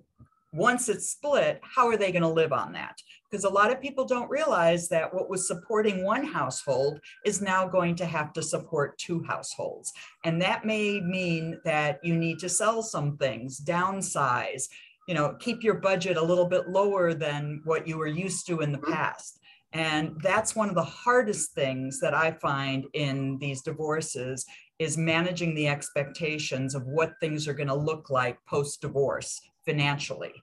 once 0.55 0.89
it's 0.89 1.09
split, 1.09 1.59
how 1.61 1.87
are 1.87 1.97
they 1.97 2.11
going 2.11 2.21
to 2.21 2.29
live 2.29 2.53
on 2.53 2.71
that? 2.73 2.95
Because 3.29 3.43
a 3.43 3.49
lot 3.49 3.71
of 3.71 3.81
people 3.81 4.05
don't 4.05 4.29
realize 4.29 4.87
that 4.89 5.13
what 5.13 5.29
was 5.29 5.47
supporting 5.47 6.03
one 6.03 6.25
household 6.25 6.99
is 7.25 7.41
now 7.41 7.67
going 7.67 7.95
to 7.97 8.05
have 8.05 8.31
to 8.33 8.41
support 8.41 8.97
two 8.97 9.23
households. 9.23 9.91
And 10.23 10.41
that 10.41 10.65
may 10.65 11.01
mean 11.01 11.59
that 11.65 11.99
you 12.03 12.15
need 12.15 12.39
to 12.39 12.49
sell 12.49 12.81
some 12.81 13.17
things, 13.17 13.59
downsize, 13.59 14.69
you 15.07 15.13
know, 15.13 15.35
keep 15.39 15.63
your 15.63 15.75
budget 15.75 16.17
a 16.17 16.23
little 16.23 16.47
bit 16.47 16.69
lower 16.69 17.13
than 17.13 17.61
what 17.65 17.87
you 17.87 17.97
were 17.97 18.07
used 18.07 18.47
to 18.47 18.61
in 18.61 18.71
the 18.71 18.77
mm-hmm. 18.77 18.93
past. 18.93 19.39
And 19.73 20.15
that's 20.23 20.55
one 20.55 20.69
of 20.69 20.75
the 20.75 20.83
hardest 20.83 21.51
things 21.51 21.99
that 21.99 22.13
I 22.13 22.31
find 22.31 22.85
in 22.93 23.37
these 23.39 23.61
divorces 23.61 24.45
is 24.79 24.97
managing 24.97 25.53
the 25.53 25.67
expectations 25.67 26.75
of 26.75 26.85
what 26.85 27.13
things 27.19 27.47
are 27.47 27.53
going 27.53 27.67
to 27.67 27.75
look 27.75 28.09
like 28.09 28.37
post 28.47 28.79
divorce 28.81 29.41
financially. 29.65 30.33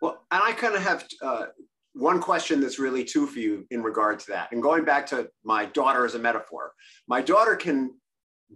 Well, 0.00 0.24
and 0.30 0.42
I 0.42 0.52
kind 0.52 0.74
of 0.74 0.82
have 0.82 1.06
uh, 1.22 1.46
one 1.94 2.20
question 2.20 2.60
that's 2.60 2.78
really 2.78 3.04
two 3.04 3.26
for 3.26 3.38
you 3.38 3.66
in 3.70 3.82
regard 3.82 4.20
to 4.20 4.26
that. 4.28 4.52
And 4.52 4.62
going 4.62 4.84
back 4.84 5.06
to 5.06 5.28
my 5.44 5.66
daughter 5.66 6.04
as 6.04 6.14
a 6.14 6.18
metaphor, 6.18 6.72
my 7.08 7.20
daughter 7.20 7.56
can 7.56 7.92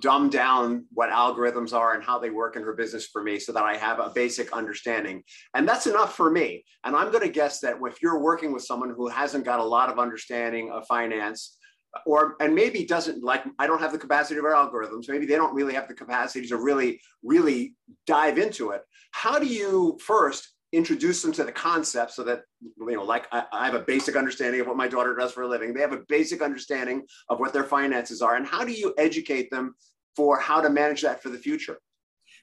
dumb 0.01 0.31
down 0.31 0.87
what 0.93 1.11
algorithms 1.11 1.75
are 1.75 1.95
and 1.95 2.03
how 2.03 2.19
they 2.19 2.31
work 2.31 2.57
in 2.57 2.63
her 2.63 2.73
business 2.73 3.07
for 3.07 3.23
me 3.23 3.39
so 3.39 3.53
that 3.53 3.65
I 3.65 3.77
have 3.77 3.99
a 3.99 4.11
basic 4.15 4.53
understanding. 4.53 5.23
And 5.55 5.69
that's 5.69 5.87
enough 5.87 6.15
for 6.15 6.31
me. 6.31 6.65
And 6.85 6.97
I'm 6.97 7.11
going 7.11 7.25
to 7.25 7.33
guess 7.33 7.61
that 7.61 7.77
if 7.83 8.01
you're 8.01 8.21
working 8.21 8.53
with 8.53 8.65
someone 8.65 8.95
who 8.97 9.09
hasn't 9.09 9.45
got 9.45 9.61
a 9.61 9.65
lot 9.65 9.91
of 9.91 9.99
understanding 9.99 10.71
of 10.71 10.87
finance, 10.87 11.59
or 12.07 12.37
and 12.41 12.55
maybe 12.55 12.87
doesn't 12.87 13.23
like 13.23 13.45
I 13.59 13.67
don't 13.67 13.81
have 13.81 13.93
the 13.93 13.99
capacity 13.99 14.39
of 14.39 14.47
our 14.47 14.53
algorithms. 14.53 15.11
Maybe 15.11 15.27
they 15.27 15.35
don't 15.37 15.55
really 15.55 15.75
have 15.75 15.89
the 15.89 15.95
capacity 15.95 16.47
to 16.49 16.57
really, 16.57 17.01
really 17.23 17.75
dive 18.07 18.39
into 18.39 18.71
it. 18.71 18.83
How 19.11 19.39
do 19.39 19.47
you 19.47 19.99
first 20.03 20.52
introduce 20.73 21.23
them 21.23 21.33
to 21.33 21.45
the 21.45 21.53
concept 21.53 22.13
so 22.13 22.23
that 22.23 22.43
you 22.63 22.97
know 22.97 23.05
like 23.05 23.27
I, 23.31 23.45
I, 23.53 23.67
have 23.67 23.75
a 23.75 23.81
basic 23.81 24.17
understanding 24.17 24.61
of 24.61 24.67
what 24.67 24.77
my 24.77 24.89
daughter 24.89 25.15
does 25.15 25.33
for 25.33 25.43
a 25.43 25.49
living 25.49 25.75
they 25.75 25.81
have 25.81 25.93
a 25.93 26.03
basic 26.09 26.41
understanding 26.41 27.03
of 27.29 27.39
what 27.41 27.53
their 27.53 27.65
finances 27.65 28.23
are 28.23 28.37
and 28.37 28.47
how 28.47 28.65
do 28.65 28.73
you 28.73 28.95
educate 28.97 29.51
them 29.51 29.75
for 30.17 30.39
how 30.39 30.61
to 30.61 30.71
manage 30.71 31.03
that 31.03 31.23
for 31.23 31.29
the 31.29 31.39
future 31.39 31.79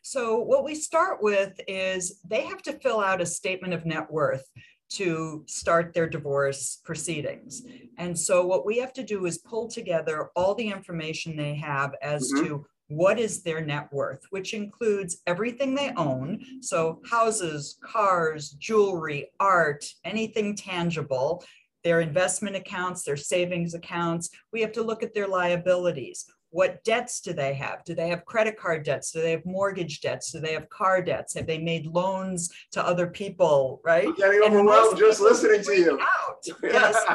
so 0.01 0.39
what 0.39 0.63
we 0.63 0.75
start 0.75 1.21
with 1.21 1.59
is 1.67 2.19
they 2.27 2.41
have 2.43 2.61
to 2.63 2.73
fill 2.79 2.99
out 2.99 3.21
a 3.21 3.25
statement 3.25 3.73
of 3.73 3.85
net 3.85 4.11
worth 4.11 4.45
to 4.89 5.43
start 5.45 5.93
their 5.93 6.09
divorce 6.09 6.81
proceedings. 6.83 7.61
And 7.97 8.17
so 8.17 8.45
what 8.45 8.65
we 8.65 8.79
have 8.79 8.93
to 8.93 9.03
do 9.03 9.25
is 9.25 9.37
pull 9.37 9.67
together 9.67 10.29
all 10.35 10.55
the 10.55 10.67
information 10.67 11.35
they 11.35 11.55
have 11.55 11.93
as 12.01 12.31
mm-hmm. 12.33 12.45
to 12.45 12.65
what 12.89 13.19
is 13.19 13.43
their 13.43 13.61
net 13.61 13.87
worth, 13.93 14.25
which 14.31 14.53
includes 14.53 15.21
everything 15.27 15.73
they 15.75 15.93
own. 15.95 16.43
So, 16.61 17.01
houses, 17.09 17.77
cars, 17.83 18.49
jewelry, 18.51 19.31
art, 19.39 19.85
anything 20.03 20.55
tangible, 20.55 21.43
their 21.83 22.01
investment 22.01 22.55
accounts, 22.55 23.03
their 23.03 23.15
savings 23.15 23.75
accounts. 23.75 24.29
We 24.51 24.61
have 24.61 24.71
to 24.73 24.83
look 24.83 25.03
at 25.03 25.13
their 25.13 25.27
liabilities. 25.27 26.25
What 26.49 26.83
debts 26.83 27.21
do 27.21 27.31
they 27.31 27.53
have? 27.53 27.83
Do 27.83 27.93
they 27.93 28.09
have 28.09 28.25
credit 28.25 28.57
card 28.57 28.83
debts? 28.83 29.11
Do 29.11 29.21
they 29.21 29.31
have 29.31 29.45
mortgage 29.45 30.01
debts? 30.01 30.31
Do 30.31 30.39
they 30.39 30.53
have 30.53 30.67
car 30.69 30.99
debts? 30.99 31.35
Have 31.35 31.45
they 31.45 31.59
made 31.59 31.85
loans 31.85 32.49
to 32.71 32.83
other 32.83 33.05
people? 33.05 33.81
Right? 33.85 34.07
I'm 34.07 34.15
getting 34.15 34.41
overwhelmed 34.41 34.97
just 34.97 35.21
listening 35.21 35.61
to 35.63 35.73
you. 35.73 35.99
Out. 35.99 36.07
Yes. 36.63 37.05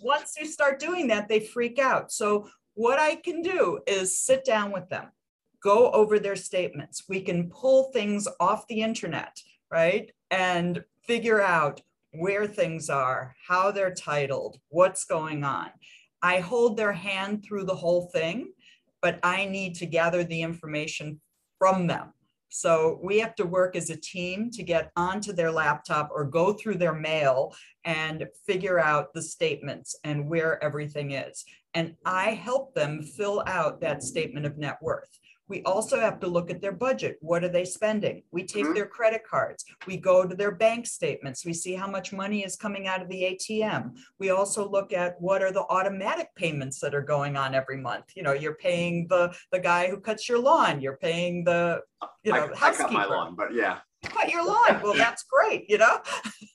Once 0.00 0.34
you 0.38 0.46
start 0.46 0.78
doing 0.78 1.08
that, 1.08 1.28
they 1.28 1.40
freak 1.40 1.78
out. 1.78 2.12
So 2.12 2.48
what 2.74 2.98
I 2.98 3.16
can 3.16 3.42
do 3.42 3.80
is 3.86 4.18
sit 4.18 4.44
down 4.44 4.72
with 4.72 4.88
them 4.88 5.08
go 5.62 5.90
over 5.92 6.18
their 6.18 6.36
statements. 6.36 7.04
We 7.08 7.20
can 7.20 7.50
pull 7.50 7.90
things 7.92 8.28
off 8.40 8.66
the 8.68 8.82
internet, 8.82 9.40
right? 9.70 10.10
And 10.30 10.84
figure 11.06 11.40
out 11.40 11.80
where 12.12 12.46
things 12.46 12.88
are, 12.88 13.34
how 13.46 13.70
they're 13.70 13.94
titled, 13.94 14.58
what's 14.68 15.04
going 15.04 15.44
on. 15.44 15.70
I 16.22 16.40
hold 16.40 16.76
their 16.76 16.92
hand 16.92 17.44
through 17.44 17.64
the 17.64 17.74
whole 17.74 18.06
thing, 18.06 18.52
but 19.00 19.20
I 19.22 19.44
need 19.46 19.74
to 19.76 19.86
gather 19.86 20.24
the 20.24 20.42
information 20.42 21.20
from 21.58 21.86
them. 21.86 22.12
So 22.50 22.98
we 23.02 23.18
have 23.18 23.34
to 23.36 23.44
work 23.44 23.76
as 23.76 23.90
a 23.90 23.96
team 23.96 24.50
to 24.52 24.62
get 24.62 24.90
onto 24.96 25.32
their 25.32 25.52
laptop 25.52 26.08
or 26.12 26.24
go 26.24 26.54
through 26.54 26.76
their 26.76 26.94
mail 26.94 27.54
and 27.84 28.26
figure 28.46 28.78
out 28.78 29.12
the 29.12 29.22
statements 29.22 29.94
and 30.02 30.28
where 30.28 30.62
everything 30.64 31.12
is. 31.12 31.44
And 31.74 31.94
I 32.06 32.30
help 32.30 32.74
them 32.74 33.02
fill 33.02 33.44
out 33.46 33.80
that 33.82 34.02
statement 34.02 34.46
of 34.46 34.56
net 34.56 34.78
worth. 34.80 35.18
We 35.48 35.62
also 35.62 35.98
have 35.98 36.20
to 36.20 36.26
look 36.26 36.50
at 36.50 36.60
their 36.60 36.72
budget. 36.72 37.16
What 37.20 37.44
are 37.44 37.48
they 37.48 37.64
spending? 37.64 38.22
We 38.30 38.44
take 38.44 38.64
mm-hmm. 38.64 38.74
their 38.74 38.86
credit 38.86 39.22
cards. 39.28 39.64
We 39.86 39.96
go 39.96 40.26
to 40.26 40.34
their 40.34 40.52
bank 40.52 40.86
statements. 40.86 41.44
We 41.44 41.52
see 41.52 41.74
how 41.74 41.88
much 41.88 42.12
money 42.12 42.44
is 42.44 42.56
coming 42.56 42.86
out 42.86 43.02
of 43.02 43.08
the 43.08 43.22
ATM. 43.22 43.96
We 44.18 44.30
also 44.30 44.68
look 44.68 44.92
at 44.92 45.20
what 45.20 45.42
are 45.42 45.52
the 45.52 45.64
automatic 45.68 46.34
payments 46.34 46.80
that 46.80 46.94
are 46.94 47.02
going 47.02 47.36
on 47.36 47.54
every 47.54 47.78
month. 47.78 48.04
You 48.14 48.22
know, 48.22 48.32
you're 48.32 48.54
paying 48.54 49.06
the 49.08 49.34
the 49.52 49.60
guy 49.60 49.88
who 49.88 49.98
cuts 49.98 50.28
your 50.28 50.38
lawn. 50.38 50.80
You're 50.80 50.98
paying 50.98 51.44
the 51.44 51.80
you 52.22 52.32
know 52.32 52.50
I, 52.60 52.68
I 52.68 52.72
cut 52.72 52.92
my 52.92 53.06
lawn, 53.06 53.34
but 53.34 53.54
yeah 53.54 53.78
cut 54.04 54.30
your 54.30 54.46
lawn. 54.46 54.80
Well, 54.82 54.94
that's 54.94 55.24
great, 55.24 55.68
you 55.68 55.78
know. 55.78 56.00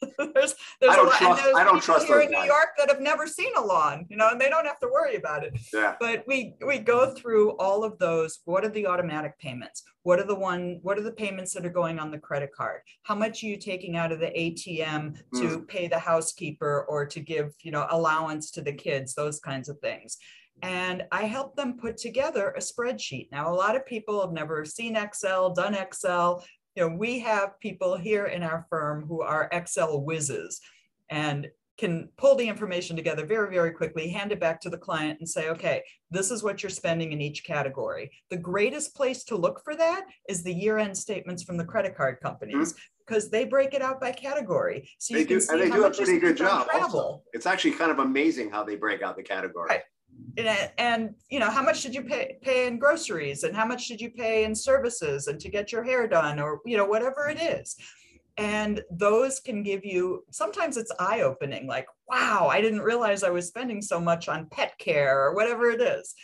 there's 0.17 0.55
there's 0.79 0.93
I 0.93 0.95
don't 0.95 1.07
a 1.07 1.09
lot, 1.09 1.17
trust, 1.17 1.23
and 1.23 1.37
there's 1.37 1.55
I 1.55 1.63
don't 1.63 1.81
trust 1.81 2.07
here 2.07 2.21
in 2.21 2.31
New 2.31 2.43
York 2.43 2.69
that 2.77 2.89
have 2.89 3.01
never 3.01 3.27
seen 3.27 3.51
a 3.57 3.61
lawn, 3.61 4.05
you 4.09 4.17
know, 4.17 4.29
and 4.29 4.39
they 4.39 4.49
don't 4.49 4.65
have 4.65 4.79
to 4.79 4.87
worry 4.87 5.15
about 5.15 5.43
it. 5.43 5.57
Yeah. 5.73 5.95
But 5.99 6.23
we 6.27 6.55
we 6.65 6.79
go 6.79 7.13
through 7.13 7.51
all 7.57 7.83
of 7.83 7.97
those. 7.99 8.39
What 8.45 8.63
are 8.63 8.69
the 8.69 8.87
automatic 8.87 9.37
payments? 9.39 9.83
What 10.03 10.19
are 10.19 10.25
the 10.25 10.35
one? 10.35 10.79
What 10.81 10.97
are 10.97 11.03
the 11.03 11.11
payments 11.11 11.53
that 11.53 11.65
are 11.65 11.69
going 11.69 11.99
on 11.99 12.11
the 12.11 12.19
credit 12.19 12.51
card? 12.55 12.81
How 13.03 13.15
much 13.15 13.43
are 13.43 13.47
you 13.47 13.57
taking 13.57 13.97
out 13.97 14.11
of 14.11 14.19
the 14.19 14.27
ATM 14.27 15.17
to 15.35 15.59
mm. 15.59 15.67
pay 15.67 15.87
the 15.87 15.99
housekeeper 15.99 16.85
or 16.87 17.05
to 17.05 17.19
give, 17.19 17.53
you 17.61 17.71
know, 17.71 17.87
allowance 17.89 18.51
to 18.51 18.61
the 18.61 18.73
kids? 18.73 19.13
Those 19.13 19.39
kinds 19.39 19.69
of 19.69 19.79
things 19.79 20.17
and 20.61 21.03
I 21.11 21.23
help 21.23 21.55
them 21.55 21.77
put 21.77 21.97
together 21.97 22.51
a 22.51 22.59
spreadsheet. 22.59 23.29
Now, 23.31 23.51
a 23.51 23.55
lot 23.55 23.75
of 23.75 23.85
people 23.85 24.21
have 24.21 24.31
never 24.31 24.63
seen 24.65 24.95
Excel, 24.95 25.53
done 25.53 25.73
Excel 25.73 26.45
you 26.75 26.87
know, 26.87 26.95
we 26.95 27.19
have 27.19 27.59
people 27.59 27.97
here 27.97 28.25
in 28.25 28.43
our 28.43 28.65
firm 28.69 29.05
who 29.07 29.21
are 29.21 29.49
Excel 29.51 30.01
whizzes 30.01 30.59
and 31.09 31.49
can 31.77 32.07
pull 32.17 32.35
the 32.35 32.47
information 32.47 32.95
together 32.95 33.25
very, 33.25 33.49
very 33.49 33.71
quickly, 33.71 34.07
hand 34.07 34.31
it 34.31 34.39
back 34.39 34.61
to 34.61 34.69
the 34.69 34.77
client 34.77 35.19
and 35.19 35.27
say, 35.27 35.49
okay, 35.49 35.81
this 36.11 36.29
is 36.29 36.43
what 36.43 36.61
you're 36.61 36.69
spending 36.69 37.11
in 37.11 37.21
each 37.21 37.43
category. 37.43 38.11
The 38.29 38.37
greatest 38.37 38.95
place 38.95 39.23
to 39.25 39.35
look 39.35 39.63
for 39.63 39.75
that 39.75 40.05
is 40.29 40.43
the 40.43 40.53
year-end 40.53 40.95
statements 40.95 41.41
from 41.41 41.57
the 41.57 41.65
credit 41.65 41.95
card 41.95 42.19
companies. 42.21 42.73
Mm-hmm 42.73 42.81
because 43.05 43.29
they 43.29 43.43
break 43.43 43.73
it 43.73 43.81
out 43.81 43.99
by 43.99 44.13
category. 44.13 44.89
So 44.97 45.13
they 45.13 45.19
you 45.19 45.25
can 45.25 45.35
do, 45.35 45.41
see 45.41 45.51
and 45.51 45.61
they 45.61 45.67
how 45.67 45.75
do 45.75 45.81
much 45.81 45.99
a 45.99 46.03
pretty 46.03 46.19
good 46.21 46.37
job. 46.37 46.67
Also. 46.73 47.21
It's 47.33 47.45
actually 47.45 47.71
kind 47.71 47.91
of 47.91 47.99
amazing 47.99 48.49
how 48.49 48.63
they 48.63 48.77
break 48.77 49.01
out 49.01 49.17
the 49.17 49.23
category. 49.23 49.67
Right 49.67 49.81
and, 50.37 50.71
and 50.77 51.15
you 51.29 51.39
know 51.39 51.49
how 51.49 51.61
much 51.61 51.83
did 51.83 51.93
you 51.93 52.03
pay 52.03 52.37
pay 52.41 52.67
in 52.67 52.79
groceries? 52.79 53.43
And 53.43 53.55
how 53.55 53.65
much 53.65 53.87
did 53.87 54.01
you 54.01 54.09
pay 54.09 54.43
in 54.45 54.55
services? 54.55 55.27
And 55.27 55.39
to 55.39 55.49
get 55.49 55.71
your 55.71 55.83
hair 55.83 56.07
done? 56.07 56.39
Or 56.39 56.59
you 56.65 56.77
know 56.77 56.85
whatever 56.85 57.29
it 57.29 57.41
is. 57.41 57.75
And 58.37 58.81
those 58.89 59.39
can 59.39 59.61
give 59.61 59.85
you 59.85 60.23
sometimes 60.31 60.75
it's 60.77 60.91
eye 60.99 61.21
opening 61.21 61.67
like 61.67 61.85
wow 62.09 62.47
i 62.51 62.59
didn't 62.61 62.81
realize 62.81 63.21
i 63.23 63.29
was 63.29 63.47
spending 63.47 63.79
so 63.79 63.99
much 63.99 64.27
on 64.27 64.47
pet 64.47 64.75
care 64.79 65.23
or 65.23 65.35
whatever 65.35 65.69
it 65.69 65.81
is. 65.81 66.15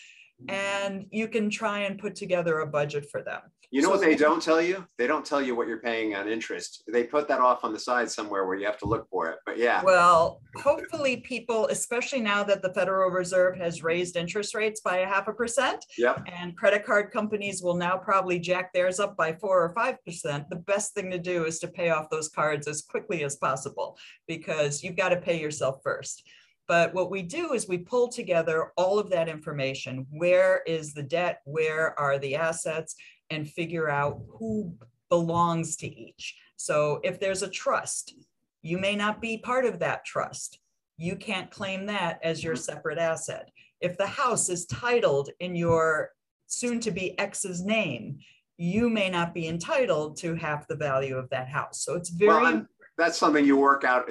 And 0.47 1.05
you 1.11 1.27
can 1.27 1.49
try 1.49 1.79
and 1.79 1.99
put 1.99 2.15
together 2.15 2.59
a 2.59 2.67
budget 2.67 3.09
for 3.11 3.21
them 3.21 3.41
you 3.71 3.81
know 3.81 3.89
so 3.89 3.97
what 3.97 4.01
they 4.01 4.15
don't 4.15 4.41
tell 4.41 4.61
you? 4.61 4.85
They 4.97 5.05
don't 5.05 5.25
tell 5.25 5.41
you 5.41 5.55
what 5.55 5.67
you're 5.67 5.79
paying 5.79 6.15
on 6.15 6.27
interest. 6.27 6.83
They 6.91 7.03
put 7.03 7.27
that 7.27 7.39
off 7.39 7.63
on 7.63 7.71
the 7.71 7.79
side 7.79 8.09
somewhere 8.09 8.45
where 8.45 8.57
you 8.57 8.65
have 8.65 8.79
to 8.79 8.87
look 8.87 9.07
for 9.09 9.29
it. 9.29 9.37
But 9.45 9.59
yeah. 9.59 9.83
Well, 9.83 10.41
hopefully 10.57 11.17
people, 11.17 11.67
especially 11.67 12.21
now 12.21 12.43
that 12.45 12.63
the 12.63 12.73
Federal 12.73 13.11
Reserve 13.11 13.57
has 13.57 13.83
raised 13.83 14.15
interest 14.15 14.55
rates 14.55 14.81
by 14.81 14.97
a 14.97 15.07
half 15.07 15.27
a 15.27 15.33
percent. 15.33 15.85
Yep. 15.97 16.23
And 16.35 16.57
credit 16.57 16.83
card 16.83 17.11
companies 17.11 17.61
will 17.61 17.75
now 17.75 17.95
probably 17.95 18.39
jack 18.39 18.73
theirs 18.73 18.99
up 18.99 19.15
by 19.15 19.33
four 19.33 19.63
or 19.63 19.69
five 19.69 20.03
percent. 20.03 20.49
The 20.49 20.55
best 20.55 20.95
thing 20.95 21.11
to 21.11 21.19
do 21.19 21.45
is 21.45 21.59
to 21.59 21.67
pay 21.67 21.91
off 21.91 22.09
those 22.09 22.29
cards 22.29 22.67
as 22.67 22.81
quickly 22.81 23.23
as 23.23 23.35
possible 23.35 23.97
because 24.27 24.83
you've 24.83 24.97
got 24.97 25.09
to 25.09 25.17
pay 25.17 25.39
yourself 25.39 25.81
first. 25.83 26.23
But 26.67 26.93
what 26.93 27.09
we 27.09 27.23
do 27.23 27.53
is 27.53 27.67
we 27.67 27.79
pull 27.79 28.09
together 28.09 28.71
all 28.77 28.99
of 28.99 29.09
that 29.09 29.27
information. 29.27 30.05
Where 30.11 30.61
is 30.67 30.93
the 30.93 31.01
debt? 31.01 31.41
Where 31.45 31.99
are 31.99 32.19
the 32.19 32.35
assets? 32.35 32.95
And 33.29 33.49
figure 33.49 33.89
out 33.89 34.21
who 34.29 34.73
belongs 35.09 35.75
to 35.77 35.87
each. 35.87 36.35
So 36.55 36.99
if 37.03 37.19
there's 37.19 37.41
a 37.41 37.49
trust, 37.49 38.13
you 38.61 38.77
may 38.77 38.95
not 38.95 39.21
be 39.21 39.37
part 39.37 39.65
of 39.65 39.79
that 39.79 40.05
trust. 40.05 40.59
You 40.97 41.15
can't 41.15 41.49
claim 41.49 41.85
that 41.85 42.19
as 42.23 42.43
your 42.43 42.55
mm-hmm. 42.55 42.63
separate 42.63 42.97
asset. 42.97 43.49
If 43.79 43.97
the 43.97 44.07
house 44.07 44.49
is 44.49 44.65
titled 44.65 45.29
in 45.39 45.55
your 45.55 46.11
soon 46.47 46.79
to 46.81 46.91
be 46.91 47.17
ex's 47.17 47.63
name, 47.63 48.19
you 48.57 48.89
may 48.89 49.09
not 49.09 49.33
be 49.33 49.47
entitled 49.47 50.17
to 50.17 50.35
half 50.35 50.67
the 50.67 50.75
value 50.75 51.15
of 51.15 51.29
that 51.29 51.47
house. 51.47 51.85
So 51.85 51.95
it's 51.95 52.09
very 52.09 52.29
well, 52.29 52.65
that's 52.97 53.17
something 53.17 53.45
you 53.45 53.55
work 53.55 53.85
out 53.85 54.09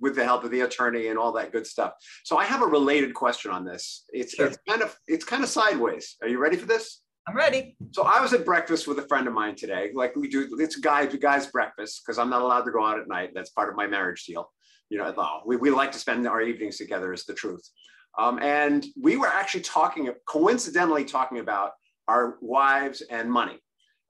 with 0.00 0.14
the 0.14 0.24
help 0.24 0.44
of 0.44 0.50
the 0.50 0.62
attorney 0.62 1.08
and 1.08 1.18
all 1.18 1.32
that 1.32 1.52
good 1.52 1.66
stuff. 1.66 1.92
So 2.24 2.38
I 2.38 2.44
have 2.44 2.62
a 2.62 2.66
related 2.66 3.12
question 3.12 3.50
on 3.50 3.66
this. 3.66 4.06
It's, 4.08 4.32
sure. 4.32 4.46
it's 4.46 4.56
kind 4.66 4.80
of 4.80 4.96
it's 5.06 5.24
kind 5.24 5.42
of 5.42 5.50
sideways. 5.50 6.16
Are 6.22 6.28
you 6.28 6.38
ready 6.38 6.56
for 6.56 6.64
this? 6.64 7.02
I'm 7.26 7.36
ready. 7.36 7.76
So 7.92 8.02
I 8.02 8.20
was 8.20 8.32
at 8.32 8.44
breakfast 8.44 8.88
with 8.88 8.98
a 8.98 9.06
friend 9.06 9.28
of 9.28 9.32
mine 9.32 9.54
today. 9.54 9.90
Like 9.94 10.16
we 10.16 10.28
do, 10.28 10.48
it's 10.58 10.76
a 10.76 10.80
guy, 10.80 11.06
guy's 11.06 11.46
breakfast 11.46 12.02
because 12.04 12.18
I'm 12.18 12.30
not 12.30 12.42
allowed 12.42 12.62
to 12.62 12.72
go 12.72 12.84
out 12.84 12.98
at 12.98 13.06
night. 13.06 13.30
That's 13.32 13.50
part 13.50 13.68
of 13.68 13.76
my 13.76 13.86
marriage 13.86 14.24
deal. 14.24 14.50
You 14.90 14.98
know, 14.98 15.42
we, 15.46 15.56
we 15.56 15.70
like 15.70 15.92
to 15.92 15.98
spend 15.98 16.26
our 16.26 16.42
evenings 16.42 16.78
together 16.78 17.12
is 17.12 17.24
the 17.24 17.32
truth. 17.32 17.66
Um, 18.18 18.40
and 18.42 18.84
we 19.00 19.16
were 19.16 19.28
actually 19.28 19.62
talking, 19.62 20.12
coincidentally 20.28 21.04
talking 21.04 21.38
about 21.38 21.70
our 22.08 22.38
wives 22.40 23.02
and 23.02 23.30
money. 23.30 23.58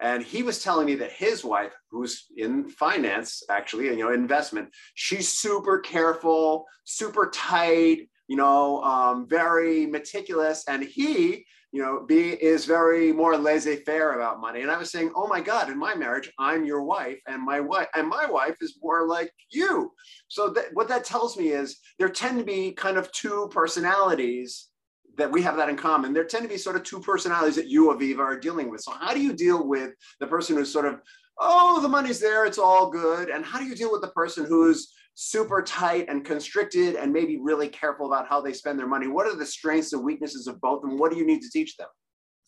And 0.01 0.25
he 0.25 0.43
was 0.43 0.65
telling 0.65 0.87
me 0.87 0.97
that 0.97 1.13
his 1.13 1.45
wife, 1.45 1.73
who's 1.91 2.27
in 2.37 2.69
finance, 2.69 3.43
actually, 3.49 3.87
you 3.87 3.99
know, 3.99 4.13
investment, 4.13 4.71
she's 4.95 5.29
super 5.29 5.79
careful, 5.79 6.65
super 6.85 7.31
tight, 7.33 8.09
you 8.27 8.37
know, 8.37 8.83
um, 8.83 9.29
very 9.29 9.87
meticulous. 9.87 10.65
And 10.67 10.83
he 10.83 11.45
you 11.73 11.83
know, 11.83 12.05
B 12.07 12.31
is 12.31 12.67
very 12.67 13.13
more 13.13 13.37
laissez-faire 13.37 14.13
about 14.13 14.41
money. 14.41 14.61
And 14.61 14.71
I 14.71 14.77
was 14.77 14.91
saying, 14.91 15.11
oh 15.17 15.27
my 15.27 15.41
God, 15.41 15.71
in 15.71 15.79
my 15.79 15.95
marriage, 15.95 16.31
I'm 16.39 16.67
your 16.67 16.83
wife, 16.83 17.19
and 17.27 17.43
my 17.43 17.61
wife 17.61 17.89
and 17.95 18.07
my 18.07 18.27
wife 18.27 18.57
is 18.61 18.79
more 18.83 19.09
like 19.09 19.33
you. 19.51 19.91
So 20.29 20.55
what 20.75 20.89
that 20.89 21.05
tells 21.05 21.37
me 21.37 21.49
is 21.49 21.79
there 21.99 22.11
tend 22.11 22.39
to 22.39 22.45
be 22.45 22.73
kind 22.73 22.99
of 22.99 23.11
two 23.13 23.49
personalities 23.51 24.69
that 25.17 25.33
we 25.33 25.43
have 25.43 25.57
that 25.57 25.69
in 25.69 25.77
common. 25.77 26.13
There 26.13 26.25
tend 26.25 26.43
to 26.43 26.49
be 26.49 26.59
sort 26.59 26.77
of 26.77 26.85
two 26.85 27.01
personalities 27.01 27.57
that 27.57 27.69
you, 27.69 27.87
Aviva, 27.87 28.21
are 28.21 28.39
dealing 28.39 28.71
with. 28.71 28.83
So 28.83 28.93
how 28.93 29.15
do 29.15 29.21
you 29.21 29.33
deal 29.33 29.67
with 29.67 29.93
the 30.21 30.27
person 30.27 30.57
who's 30.57 30.73
sort 30.73 30.87
of, 30.87 31.01
oh, 31.39 31.81
the 31.81 31.89
money's 31.89 32.21
there, 32.21 32.45
it's 32.45 32.59
all 32.59 32.91
good, 32.91 33.29
and 33.29 33.45
how 33.45 33.59
do 33.59 33.65
you 33.65 33.75
deal 33.75 33.91
with 33.91 34.03
the 34.03 34.09
person 34.09 34.45
who's 34.45 34.93
super 35.15 35.63
tight 35.63 36.07
and 36.09 36.25
constricted 36.25 36.97
and 36.97 37.13
maybe 37.13 37.39
really 37.39 37.69
careful 37.69 38.07
about 38.07 38.29
how 38.29 38.41
they 38.41 38.53
spend 38.53 38.79
their 38.79 38.87
money? 38.87 39.09
What 39.09 39.27
are 39.27 39.37
the 39.37 39.47
strengths 39.47 39.93
and 39.93 40.05
weaknesses 40.05 40.47
of 40.47 40.61
both, 40.61 40.85
and 40.85 40.99
what 40.99 41.13
do 41.13 41.19
you 41.19 41.27
need 41.27 41.43
to 41.43 41.51
teach 41.51 41.77
them? 41.77 41.89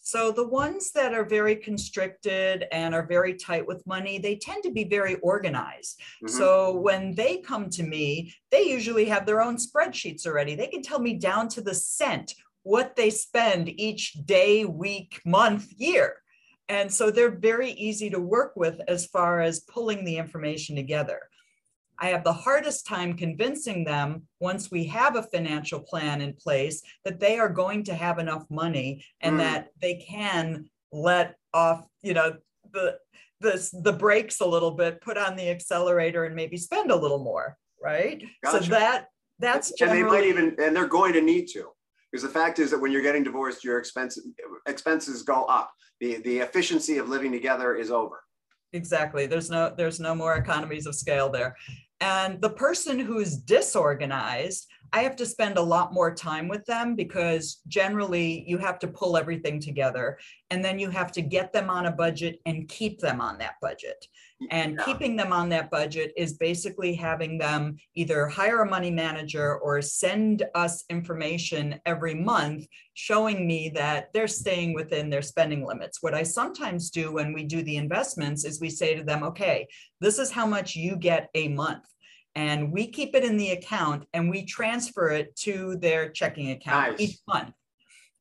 So 0.06 0.30
the 0.30 0.46
ones 0.46 0.92
that 0.92 1.14
are 1.14 1.24
very 1.24 1.56
constricted 1.56 2.66
and 2.70 2.94
are 2.94 3.06
very 3.06 3.32
tight 3.32 3.66
with 3.66 3.86
money, 3.86 4.18
they 4.18 4.36
tend 4.36 4.62
to 4.64 4.70
be 4.70 4.84
very 4.84 5.14
organized. 5.16 5.98
Mm-hmm. 6.22 6.36
So 6.36 6.78
when 6.78 7.14
they 7.14 7.38
come 7.38 7.70
to 7.70 7.82
me, 7.82 8.34
they 8.50 8.64
usually 8.64 9.06
have 9.06 9.24
their 9.24 9.40
own 9.40 9.56
spreadsheets 9.56 10.26
already. 10.26 10.56
They 10.56 10.66
can 10.66 10.82
tell 10.82 10.98
me 10.98 11.14
down 11.14 11.48
to 11.48 11.62
the 11.62 11.74
cent 11.74 12.34
what 12.64 12.96
they 12.96 13.08
spend 13.08 13.68
each 13.80 14.12
day, 14.26 14.66
week, 14.66 15.22
month, 15.24 15.72
year. 15.74 16.16
And 16.68 16.92
so 16.92 17.10
they're 17.10 17.38
very 17.38 17.70
easy 17.70 18.10
to 18.10 18.20
work 18.20 18.52
with 18.56 18.82
as 18.86 19.06
far 19.06 19.40
as 19.40 19.60
pulling 19.60 20.04
the 20.04 20.18
information 20.18 20.76
together. 20.76 21.20
I 21.98 22.08
have 22.08 22.24
the 22.24 22.32
hardest 22.32 22.86
time 22.86 23.16
convincing 23.16 23.84
them 23.84 24.22
once 24.40 24.70
we 24.70 24.84
have 24.86 25.16
a 25.16 25.22
financial 25.22 25.80
plan 25.80 26.20
in 26.20 26.34
place 26.34 26.82
that 27.04 27.20
they 27.20 27.38
are 27.38 27.48
going 27.48 27.84
to 27.84 27.94
have 27.94 28.18
enough 28.18 28.44
money 28.50 29.04
and 29.20 29.36
mm. 29.36 29.38
that 29.38 29.68
they 29.80 29.94
can 29.96 30.68
let 30.92 31.36
off, 31.52 31.86
you 32.02 32.14
know, 32.14 32.36
the 32.72 32.98
the 33.40 33.80
the 33.82 33.92
brakes 33.92 34.40
a 34.40 34.46
little 34.46 34.72
bit, 34.72 35.00
put 35.00 35.18
on 35.18 35.36
the 35.36 35.48
accelerator 35.48 36.24
and 36.24 36.34
maybe 36.34 36.56
spend 36.56 36.90
a 36.90 36.96
little 36.96 37.22
more, 37.22 37.56
right? 37.82 38.24
Gotcha. 38.42 38.64
So 38.64 38.70
that 38.70 39.08
that's 39.38 39.72
generally, 39.72 40.00
and 40.00 40.08
they 40.08 40.12
might 40.12 40.24
even 40.24 40.56
and 40.58 40.74
they're 40.74 40.86
going 40.86 41.12
to 41.12 41.20
need 41.20 41.46
to 41.48 41.68
because 42.10 42.22
the 42.22 42.28
fact 42.28 42.58
is 42.58 42.70
that 42.70 42.80
when 42.80 42.92
you're 42.92 43.02
getting 43.02 43.24
divorced, 43.24 43.64
your 43.64 43.78
expenses 43.78 44.26
expenses 44.66 45.22
go 45.22 45.44
up. 45.44 45.72
The 46.00 46.18
the 46.18 46.38
efficiency 46.38 46.98
of 46.98 47.08
living 47.08 47.32
together 47.32 47.74
is 47.74 47.90
over 47.90 48.22
exactly. 48.74 49.26
There's 49.26 49.50
no 49.50 49.72
there's 49.76 50.00
no 50.00 50.14
more 50.14 50.34
economies 50.34 50.86
of 50.86 50.94
scale 50.94 51.30
there. 51.30 51.56
And 52.00 52.40
the 52.40 52.50
person 52.50 52.98
who's 52.98 53.36
disorganized, 53.36 54.66
I 54.94 55.02
have 55.02 55.16
to 55.16 55.26
spend 55.26 55.58
a 55.58 55.62
lot 55.62 55.92
more 55.92 56.14
time 56.14 56.46
with 56.46 56.64
them 56.66 56.94
because 56.94 57.60
generally 57.66 58.44
you 58.46 58.58
have 58.58 58.78
to 58.78 58.86
pull 58.86 59.16
everything 59.16 59.58
together 59.58 60.18
and 60.50 60.64
then 60.64 60.78
you 60.78 60.88
have 60.88 61.10
to 61.12 61.20
get 61.20 61.52
them 61.52 61.68
on 61.68 61.86
a 61.86 61.90
budget 61.90 62.38
and 62.46 62.68
keep 62.68 63.00
them 63.00 63.20
on 63.20 63.36
that 63.38 63.56
budget. 63.60 64.06
And 64.52 64.76
yeah. 64.76 64.84
keeping 64.84 65.16
them 65.16 65.32
on 65.32 65.48
that 65.48 65.68
budget 65.68 66.12
is 66.16 66.34
basically 66.34 66.94
having 66.94 67.38
them 67.38 67.76
either 67.96 68.28
hire 68.28 68.60
a 68.60 68.70
money 68.70 68.92
manager 68.92 69.58
or 69.58 69.82
send 69.82 70.44
us 70.54 70.84
information 70.88 71.80
every 71.86 72.14
month 72.14 72.64
showing 72.92 73.48
me 73.48 73.70
that 73.70 74.12
they're 74.12 74.28
staying 74.28 74.74
within 74.74 75.10
their 75.10 75.22
spending 75.22 75.66
limits. 75.66 76.02
What 76.02 76.14
I 76.14 76.22
sometimes 76.22 76.90
do 76.90 77.10
when 77.10 77.32
we 77.32 77.42
do 77.42 77.62
the 77.62 77.78
investments 77.78 78.44
is 78.44 78.60
we 78.60 78.70
say 78.70 78.94
to 78.94 79.02
them, 79.02 79.24
okay, 79.24 79.66
this 80.00 80.20
is 80.20 80.30
how 80.30 80.46
much 80.46 80.76
you 80.76 80.94
get 80.94 81.30
a 81.34 81.48
month 81.48 81.84
and 82.34 82.72
we 82.72 82.86
keep 82.86 83.14
it 83.14 83.24
in 83.24 83.36
the 83.36 83.50
account 83.50 84.06
and 84.12 84.30
we 84.30 84.44
transfer 84.44 85.08
it 85.08 85.34
to 85.36 85.76
their 85.76 86.10
checking 86.10 86.50
account 86.50 86.92
nice. 86.92 87.00
each 87.00 87.18
month. 87.28 87.52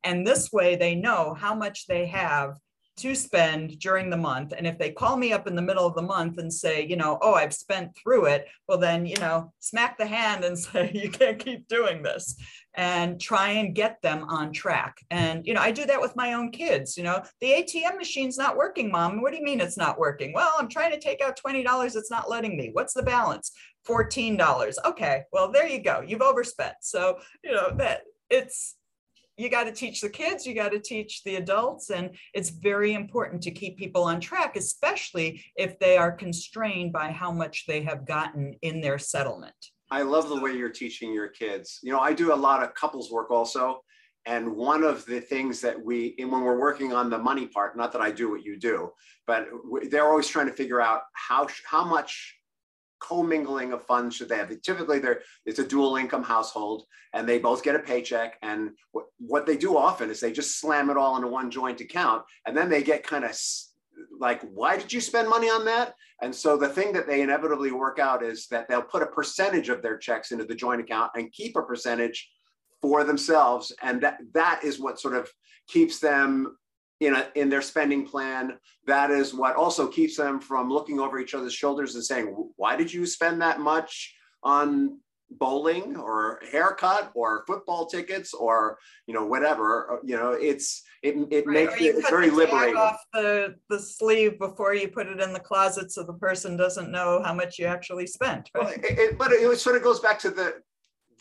And 0.03 0.27
this 0.27 0.51
way 0.51 0.75
they 0.75 0.95
know 0.95 1.33
how 1.33 1.55
much 1.55 1.87
they 1.87 2.05
have 2.07 2.57
to 2.95 3.15
spend 3.15 3.79
during 3.79 4.09
the 4.09 4.17
month. 4.17 4.53
And 4.55 4.67
if 4.67 4.77
they 4.77 4.91
call 4.91 5.17
me 5.17 5.33
up 5.33 5.47
in 5.47 5.55
the 5.55 5.61
middle 5.61 5.85
of 5.85 5.95
the 5.95 6.01
month 6.01 6.37
and 6.37 6.53
say, 6.53 6.85
you 6.85 6.95
know, 6.95 7.17
oh, 7.21 7.33
I've 7.33 7.53
spent 7.53 7.95
through 7.95 8.25
it, 8.25 8.47
well, 8.67 8.77
then, 8.77 9.05
you 9.05 9.17
know, 9.17 9.51
smack 9.59 9.97
the 9.97 10.05
hand 10.05 10.43
and 10.43 10.57
say, 10.59 10.91
you 10.93 11.09
can't 11.09 11.39
keep 11.39 11.67
doing 11.67 12.03
this 12.03 12.35
and 12.75 13.19
try 13.19 13.49
and 13.49 13.75
get 13.75 14.01
them 14.01 14.23
on 14.29 14.51
track. 14.51 14.97
And, 15.11 15.45
you 15.45 15.53
know, 15.53 15.61
I 15.61 15.71
do 15.71 15.85
that 15.85 16.01
with 16.01 16.15
my 16.15 16.33
own 16.33 16.51
kids. 16.51 16.97
You 16.97 17.03
know, 17.03 17.23
the 17.39 17.51
ATM 17.51 17.97
machine's 17.97 18.37
not 18.37 18.57
working, 18.57 18.91
mom. 18.91 19.21
What 19.21 19.31
do 19.31 19.37
you 19.37 19.43
mean 19.43 19.61
it's 19.61 19.77
not 19.77 19.99
working? 19.99 20.33
Well, 20.33 20.53
I'm 20.57 20.69
trying 20.69 20.91
to 20.91 20.99
take 20.99 21.21
out 21.21 21.39
$20. 21.43 21.95
It's 21.95 22.11
not 22.11 22.29
letting 22.29 22.57
me. 22.57 22.69
What's 22.73 22.93
the 22.93 23.03
balance? 23.03 23.51
$14. 23.87 24.75
Okay. 24.85 25.23
Well, 25.31 25.51
there 25.51 25.67
you 25.67 25.81
go. 25.81 26.01
You've 26.05 26.21
overspent. 26.21 26.75
So, 26.81 27.19
you 27.43 27.51
know, 27.51 27.75
that 27.77 28.01
it's, 28.29 28.75
you 29.37 29.49
got 29.49 29.63
to 29.63 29.71
teach 29.71 29.99
the 30.01 30.09
kids, 30.09 30.45
you 30.45 30.53
got 30.53 30.71
to 30.73 30.79
teach 30.79 31.23
the 31.23 31.37
adults, 31.37 31.89
and 31.89 32.11
it's 32.35 32.51
very 32.51 32.93
important 32.93 33.41
to 33.41 33.51
keep 33.51 33.77
people 33.77 34.03
on 34.03 34.19
track, 34.19 34.55
especially 34.55 35.43
if 35.55 35.79
they 35.79 35.97
are 35.97 36.11
constrained 36.11 36.93
by 36.93 37.09
how 37.09 37.31
much 37.31 37.65
they 37.67 37.81
have 37.81 38.05
gotten 38.05 38.53
in 38.61 38.79
their 38.79 38.99
settlement. 38.99 39.55
I 39.89 40.03
love 40.03 40.29
the 40.29 40.39
way 40.39 40.53
you're 40.53 40.69
teaching 40.69 41.13
your 41.13 41.29
kids. 41.29 41.79
You 41.81 41.91
know, 41.91 41.99
I 41.99 42.13
do 42.13 42.33
a 42.33 42.35
lot 42.35 42.63
of 42.63 42.73
couples 42.75 43.11
work 43.11 43.31
also. 43.31 43.81
And 44.25 44.55
one 44.55 44.83
of 44.83 45.05
the 45.05 45.19
things 45.19 45.61
that 45.61 45.83
we, 45.83 46.15
when 46.17 46.41
we're 46.41 46.59
working 46.59 46.93
on 46.93 47.09
the 47.09 47.17
money 47.17 47.47
part, 47.47 47.75
not 47.75 47.91
that 47.91 48.01
I 48.01 48.09
do 48.09 48.29
what 48.29 48.43
you 48.43 48.57
do, 48.57 48.91
but 49.27 49.47
they're 49.89 50.07
always 50.07 50.27
trying 50.27 50.47
to 50.47 50.53
figure 50.53 50.79
out 50.79 51.01
how, 51.13 51.47
how 51.69 51.83
much 51.83 52.35
commingling 53.07 53.73
of 53.73 53.85
funds 53.85 54.15
should 54.15 54.29
they 54.29 54.37
have? 54.37 54.51
Typically, 54.61 54.99
there 54.99 55.21
it's 55.45 55.59
a 55.59 55.67
dual 55.67 55.97
income 55.97 56.23
household, 56.23 56.83
and 57.13 57.27
they 57.27 57.39
both 57.39 57.63
get 57.63 57.75
a 57.75 57.79
paycheck. 57.79 58.37
And 58.41 58.71
what, 58.91 59.05
what 59.17 59.45
they 59.45 59.57
do 59.57 59.77
often 59.77 60.09
is 60.09 60.19
they 60.19 60.31
just 60.31 60.59
slam 60.59 60.89
it 60.89 60.97
all 60.97 61.15
into 61.15 61.27
one 61.27 61.51
joint 61.51 61.81
account, 61.81 62.23
and 62.45 62.55
then 62.55 62.69
they 62.69 62.83
get 62.83 63.05
kind 63.05 63.25
of 63.25 63.37
like, 64.19 64.41
why 64.41 64.77
did 64.77 64.91
you 64.91 65.01
spend 65.01 65.29
money 65.29 65.47
on 65.47 65.65
that? 65.65 65.93
And 66.21 66.33
so 66.33 66.57
the 66.57 66.69
thing 66.69 66.93
that 66.93 67.05
they 67.05 67.21
inevitably 67.21 67.71
work 67.71 67.99
out 67.99 68.23
is 68.23 68.47
that 68.47 68.67
they'll 68.67 68.81
put 68.81 69.03
a 69.03 69.07
percentage 69.07 69.69
of 69.69 69.81
their 69.81 69.97
checks 69.97 70.31
into 70.31 70.45
the 70.45 70.55
joint 70.55 70.81
account 70.81 71.11
and 71.15 71.31
keep 71.31 71.55
a 71.55 71.61
percentage 71.61 72.29
for 72.81 73.03
themselves, 73.03 73.71
and 73.81 74.01
that 74.01 74.17
that 74.33 74.61
is 74.63 74.79
what 74.79 74.99
sort 74.99 75.15
of 75.15 75.29
keeps 75.67 75.99
them 75.99 76.57
in, 77.05 77.15
a, 77.15 77.27
in 77.35 77.49
their 77.49 77.61
spending 77.61 78.05
plan. 78.05 78.57
That 78.85 79.11
is 79.11 79.33
what 79.33 79.55
also 79.55 79.87
keeps 79.87 80.17
them 80.17 80.39
from 80.39 80.69
looking 80.69 80.99
over 80.99 81.19
each 81.19 81.33
other's 81.33 81.53
shoulders 81.53 81.95
and 81.95 82.03
saying, 82.03 82.27
why 82.55 82.75
did 82.75 82.93
you 82.93 83.05
spend 83.05 83.41
that 83.41 83.59
much 83.59 84.15
on 84.43 84.99
bowling 85.39 85.95
or 85.95 86.39
haircut 86.51 87.11
or 87.15 87.43
football 87.47 87.85
tickets 87.85 88.33
or 88.33 88.77
you 89.07 89.13
know 89.13 89.25
whatever 89.25 89.93
uh, 89.93 89.97
you 90.03 90.15
know 90.15 90.31
it's 90.31 90.83
it, 91.01 91.15
it 91.31 91.45
right. 91.47 91.67
makes 91.67 91.81
it, 91.81 91.95
it's 91.95 92.09
very 92.09 92.29
liberating 92.29 92.75
off 92.75 92.99
the 93.13 93.55
the 93.69 93.79
sleeve 93.79 94.37
before 94.39 94.73
you 94.75 94.87
put 94.87 95.07
it 95.07 95.19
in 95.19 95.33
the 95.33 95.39
closet 95.39 95.91
so 95.91 96.03
the 96.03 96.13
person 96.13 96.55
doesn't 96.55 96.91
know 96.91 97.21
how 97.23 97.33
much 97.33 97.57
you 97.57 97.65
actually 97.65 98.05
spent 98.05 98.49
right? 98.53 98.63
well, 98.65 98.73
it, 98.77 99.17
but 99.17 99.31
it 99.31 99.59
sort 99.59 99.75
of 99.75 99.83
goes 99.83 99.99
back 99.99 100.19
to 100.19 100.29
the 100.29 100.55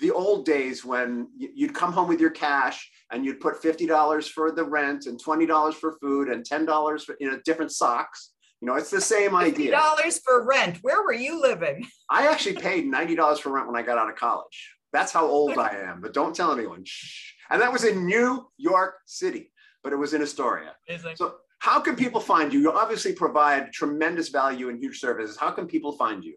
the 0.03 0.11
old 0.11 0.45
days 0.45 0.85
when 0.85 1.29
you'd 1.38 1.75
come 1.75 1.93
home 1.93 2.09
with 2.09 2.21
your 2.21 2.31
cash 2.31 2.91
and 3.12 3.25
you'd 3.25 3.38
put 3.38 3.62
$50 3.62 4.29
for 4.29 4.51
the 4.51 4.65
rent 4.65 5.07
and 5.07 5.23
$20 5.23 5.75
for 5.75 5.97
food 6.01 6.29
and 6.29 6.45
$10 6.45 7.03
for 7.05 7.17
you 7.21 7.31
know 7.31 7.38
different 7.45 7.71
socks. 7.71 8.33
You 8.61 8.67
know 8.67 8.75
it's 8.75 8.91
the 8.91 9.01
same 9.01 9.35
idea. 9.37 9.73
$50 9.73 10.21
for 10.25 10.45
rent. 10.45 10.79
Where 10.83 11.03
were 11.03 11.12
you 11.12 11.41
living? 11.41 11.87
I 12.11 12.27
actually 12.27 12.57
paid 12.57 12.93
$90 12.93 13.38
for 13.38 13.53
rent 13.53 13.69
when 13.69 13.77
i 13.77 13.83
got 13.83 13.97
out 13.97 14.11
of 14.11 14.17
college. 14.17 14.75
That's 14.93 15.12
how 15.12 15.25
old 15.25 15.57
i 15.57 15.71
am 15.71 16.01
but 16.03 16.12
don't 16.12 16.35
tell 16.35 16.53
anyone. 16.53 16.83
Shh. 16.85 17.33
and 17.49 17.62
that 17.62 17.73
was 17.73 17.85
in 17.85 18.05
new 18.05 18.47
york 18.59 18.97
city 19.07 19.53
but 19.83 19.93
it 19.93 19.97
was 19.97 20.15
in 20.15 20.21
astoria. 20.23 20.75
Amazing. 20.88 21.17
so 21.17 21.37
how 21.61 21.81
can 21.81 21.95
people 21.95 22.21
find 22.21 22.53
you? 22.53 22.59
You 22.61 22.73
obviously 22.73 23.12
provide 23.12 23.73
tremendous 23.73 24.31
value 24.31 24.69
and 24.69 24.79
huge 24.81 24.99
services. 24.99 25.37
How 25.37 25.53
can 25.53 25.67
people 25.67 25.93
find 25.93 26.25
you 26.25 26.35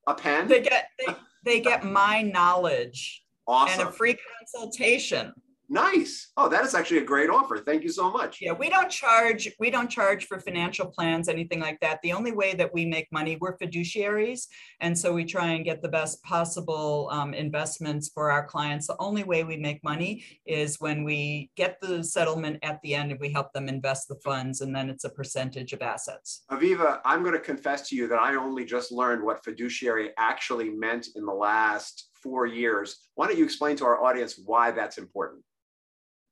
A 0.07 0.14
pen? 0.14 0.49
They 0.49 0.62
get 0.62 0.88
they, 0.99 1.14
they 1.44 1.61
get 1.61 1.85
my 1.85 2.22
knowledge 2.22 3.22
awesome. 3.46 3.81
and 3.81 3.88
a 3.88 3.92
free 3.92 4.16
consultation. 4.38 5.33
Nice. 5.68 6.29
Oh, 6.37 6.48
that 6.48 6.64
is 6.64 6.74
actually 6.74 6.98
a 6.98 7.05
great 7.05 7.29
offer. 7.29 7.59
Thank 7.59 7.83
you 7.83 7.88
so 7.88 8.11
much. 8.11 8.38
Yeah, 8.40 8.52
we 8.52 8.68
don't 8.68 8.90
charge, 8.90 9.50
we 9.59 9.70
don't 9.70 9.90
charge 9.90 10.26
for 10.26 10.38
financial 10.38 10.87
plans, 10.87 11.29
anything 11.29 11.61
like 11.61 11.81
that. 11.81 12.00
The 12.02 12.12
only 12.12 12.33
way 12.33 12.55
that 12.55 12.72
we 12.72 12.85
make 12.85 13.11
money, 13.11 13.37
we're 13.40 13.57
fiduciaries. 13.59 14.46
And 14.81 14.96
so 14.96 15.12
we 15.12 15.24
try 15.24 15.48
and 15.48 15.64
get 15.64 15.83
the 15.83 15.88
best 15.88 16.22
possible 16.22 17.09
um, 17.11 17.35
investments 17.35 18.11
for 18.14 18.31
our 18.31 18.46
clients. 18.46 18.87
The 18.87 18.96
only 19.00 19.24
way 19.24 19.42
we 19.42 19.57
make 19.57 19.83
money 19.83 20.24
is 20.46 20.81
when 20.81 21.02
we 21.02 21.50
get 21.57 21.81
the 21.81 22.05
settlement 22.05 22.59
at 22.62 22.81
the 22.83 22.94
end 22.94 23.11
and 23.11 23.20
we 23.20 23.31
help 23.31 23.52
them 23.52 23.68
invest 23.68 24.07
the 24.07 24.16
funds 24.24 24.61
and 24.61 24.74
then 24.74 24.88
it's 24.88 25.05
a 25.05 25.11
percentage 25.11 25.72
of 25.72 25.83
assets. 25.83 26.42
Aviva, 26.50 27.00
I'm 27.05 27.22
going 27.22 27.35
to 27.35 27.40
confess 27.40 27.88
to 27.88 27.96
you 27.96 28.07
that 28.09 28.20
I 28.20 28.37
only 28.37 28.64
just 28.64 28.92
learned 28.92 29.22
what 29.24 29.42
fiduciary 29.42 30.11
actually 30.16 30.70
meant 30.70 31.09
in 31.16 31.26
the 31.26 31.35
last 31.35 32.11
four 32.14 32.46
years. 32.46 33.09
Why 33.14 33.26
don't 33.26 33.38
you 33.38 33.44
explain 33.44 33.76
to 33.76 33.85
our 33.85 34.02
audience 34.05 34.40
why 34.44 34.70
that's 34.70 34.98
important? 34.98 35.42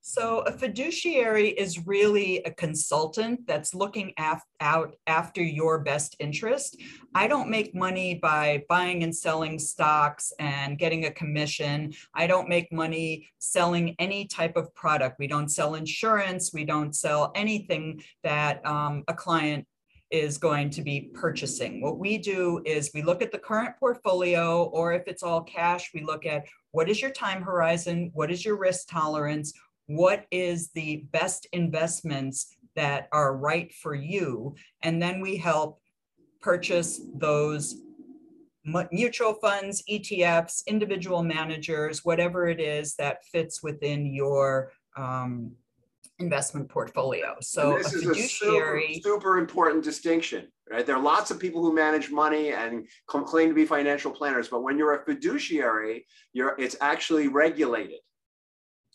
So 0.07 0.41
a 0.41 0.53
fiduciary 0.53 1.49
is 1.49 1.87
really 1.87 2.43
a 2.43 2.51
consultant 2.51 3.47
that's 3.47 3.75
looking 3.75 4.13
af 4.19 4.43
out 4.61 4.97
after 5.07 5.43
your 5.43 5.79
best 5.79 6.15
interest. 6.19 6.77
I 7.15 7.27
don't 7.27 7.49
make 7.49 7.75
money 7.75 8.17
by 8.17 8.65
buying 8.69 9.03
and 9.03 9.17
selling 9.17 9.59
stocks 9.59 10.31
and 10.39 10.77
getting 10.77 11.07
a 11.07 11.11
commission. 11.11 11.95
I 12.13 12.27
don't 12.27 12.51
make 12.51 12.71
money 12.71 13.31
selling 13.39 13.97
any 13.99 14.27
type 14.27 14.59
of 14.59 14.75
product. 14.75 15.19
We 15.19 15.27
don't 15.27 15.49
sell 15.49 15.75
insurance. 15.75 16.53
We 16.53 16.67
don't 16.67 16.95
sell 16.95 17.33
anything 17.35 18.03
that 18.25 18.65
um, 18.67 19.05
a 19.09 19.15
client 19.15 19.67
is 20.11 20.37
going 20.37 20.69
to 20.69 20.83
be 20.83 21.09
purchasing. 21.15 21.81
What 21.81 21.99
we 21.99 22.19
do 22.19 22.61
is 22.67 22.91
we 22.93 23.01
look 23.01 23.23
at 23.23 23.33
the 23.33 23.39
current 23.39 23.75
portfolio, 23.81 24.65
or 24.65 24.93
if 24.93 25.05
it's 25.07 25.23
all 25.23 25.41
cash, 25.41 25.93
we 25.95 26.03
look 26.03 26.27
at 26.27 26.45
what 26.73 26.91
is 26.91 27.01
your 27.01 27.11
time 27.11 27.41
horizon, 27.41 28.11
what 28.13 28.31
is 28.31 28.45
your 28.45 28.59
risk 28.59 28.87
tolerance, 28.91 29.55
what 29.87 30.27
is 30.31 30.71
the 30.71 31.05
best 31.13 31.47
investments 31.53 32.57
that 32.77 33.09
are 33.13 33.37
right 33.37 33.73
for 33.73 33.95
you. 33.95 34.55
And 34.83 35.01
then 35.01 35.21
we 35.21 35.37
help 35.37 35.81
purchase 36.41 37.01
those 37.15 37.77
mutual 38.91 39.35
funds, 39.35 39.83
ETFs, 39.91 40.67
individual 40.67 41.23
managers, 41.23 42.05
whatever 42.05 42.49
it 42.49 42.61
is 42.61 42.95
that 42.97 43.25
fits 43.27 43.63
within 43.63 44.07
your 44.07 44.73
um, 44.97 45.53
investment 46.19 46.69
portfolio. 46.69 47.37
So 47.41 47.77
this 47.77 47.95
a 47.95 47.99
is 47.99 48.05
fiduciary, 48.05 48.85
a 48.85 48.95
super, 48.95 49.09
super, 49.09 49.39
important 49.39 49.85
distinction, 49.85 50.49
right? 50.71 50.87
There 50.87 50.97
are 50.97 51.03
lots 51.03 51.31
of 51.31 51.39
people 51.39 51.63
who 51.63 51.75
manage 51.75 52.11
money 52.11 52.53
and 52.53 52.87
claim 53.07 53.49
to 53.49 53.55
be 53.55 53.67
financial 53.67 54.11
planners, 54.11 54.49
but 54.49 54.63
when 54.63 54.79
you're 54.79 54.95
a 54.95 55.05
fiduciary, 55.05 56.07
you're 56.33 56.55
it's 56.59 56.77
actually 56.81 57.29
regulated. 57.29 57.99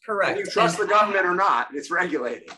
Correct. 0.06 0.38
Whether 0.38 0.42
you 0.42 0.52
trust 0.52 0.80
and 0.80 0.88
the 0.88 0.94
government 0.94 1.26
or 1.26 1.36
not, 1.36 1.70
it's 1.74 1.92
regulated. 1.92 2.50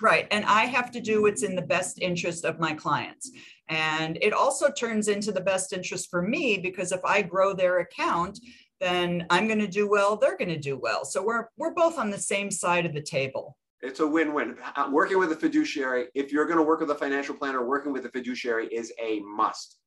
Right. 0.00 0.26
And 0.30 0.44
I 0.44 0.64
have 0.64 0.90
to 0.92 1.00
do 1.00 1.22
what's 1.22 1.42
in 1.42 1.54
the 1.54 1.62
best 1.62 2.00
interest 2.00 2.44
of 2.44 2.58
my 2.58 2.74
clients. 2.74 3.30
And 3.68 4.18
it 4.22 4.32
also 4.32 4.70
turns 4.70 5.08
into 5.08 5.32
the 5.32 5.40
best 5.40 5.72
interest 5.72 6.10
for 6.10 6.22
me 6.22 6.58
because 6.58 6.92
if 6.92 7.04
I 7.04 7.22
grow 7.22 7.52
their 7.52 7.80
account, 7.80 8.38
then 8.80 9.26
I'm 9.30 9.46
going 9.46 9.58
to 9.58 9.68
do 9.68 9.88
well, 9.88 10.16
they're 10.16 10.36
going 10.36 10.50
to 10.50 10.58
do 10.58 10.78
well. 10.78 11.04
So 11.04 11.22
we're 11.22 11.48
we're 11.56 11.74
both 11.74 11.98
on 11.98 12.10
the 12.10 12.18
same 12.18 12.50
side 12.50 12.86
of 12.86 12.94
the 12.94 13.02
table. 13.02 13.56
It's 13.82 14.00
a 14.00 14.06
win-win. 14.06 14.56
Uh, 14.74 14.88
working 14.90 15.18
with 15.18 15.32
a 15.32 15.36
fiduciary, 15.36 16.06
if 16.14 16.32
you're 16.32 16.46
going 16.46 16.58
to 16.58 16.62
work 16.62 16.80
with 16.80 16.90
a 16.90 16.94
financial 16.94 17.34
planner, 17.34 17.66
working 17.66 17.92
with 17.92 18.06
a 18.06 18.08
fiduciary 18.08 18.66
is 18.68 18.92
a 19.02 19.20
must. 19.20 19.78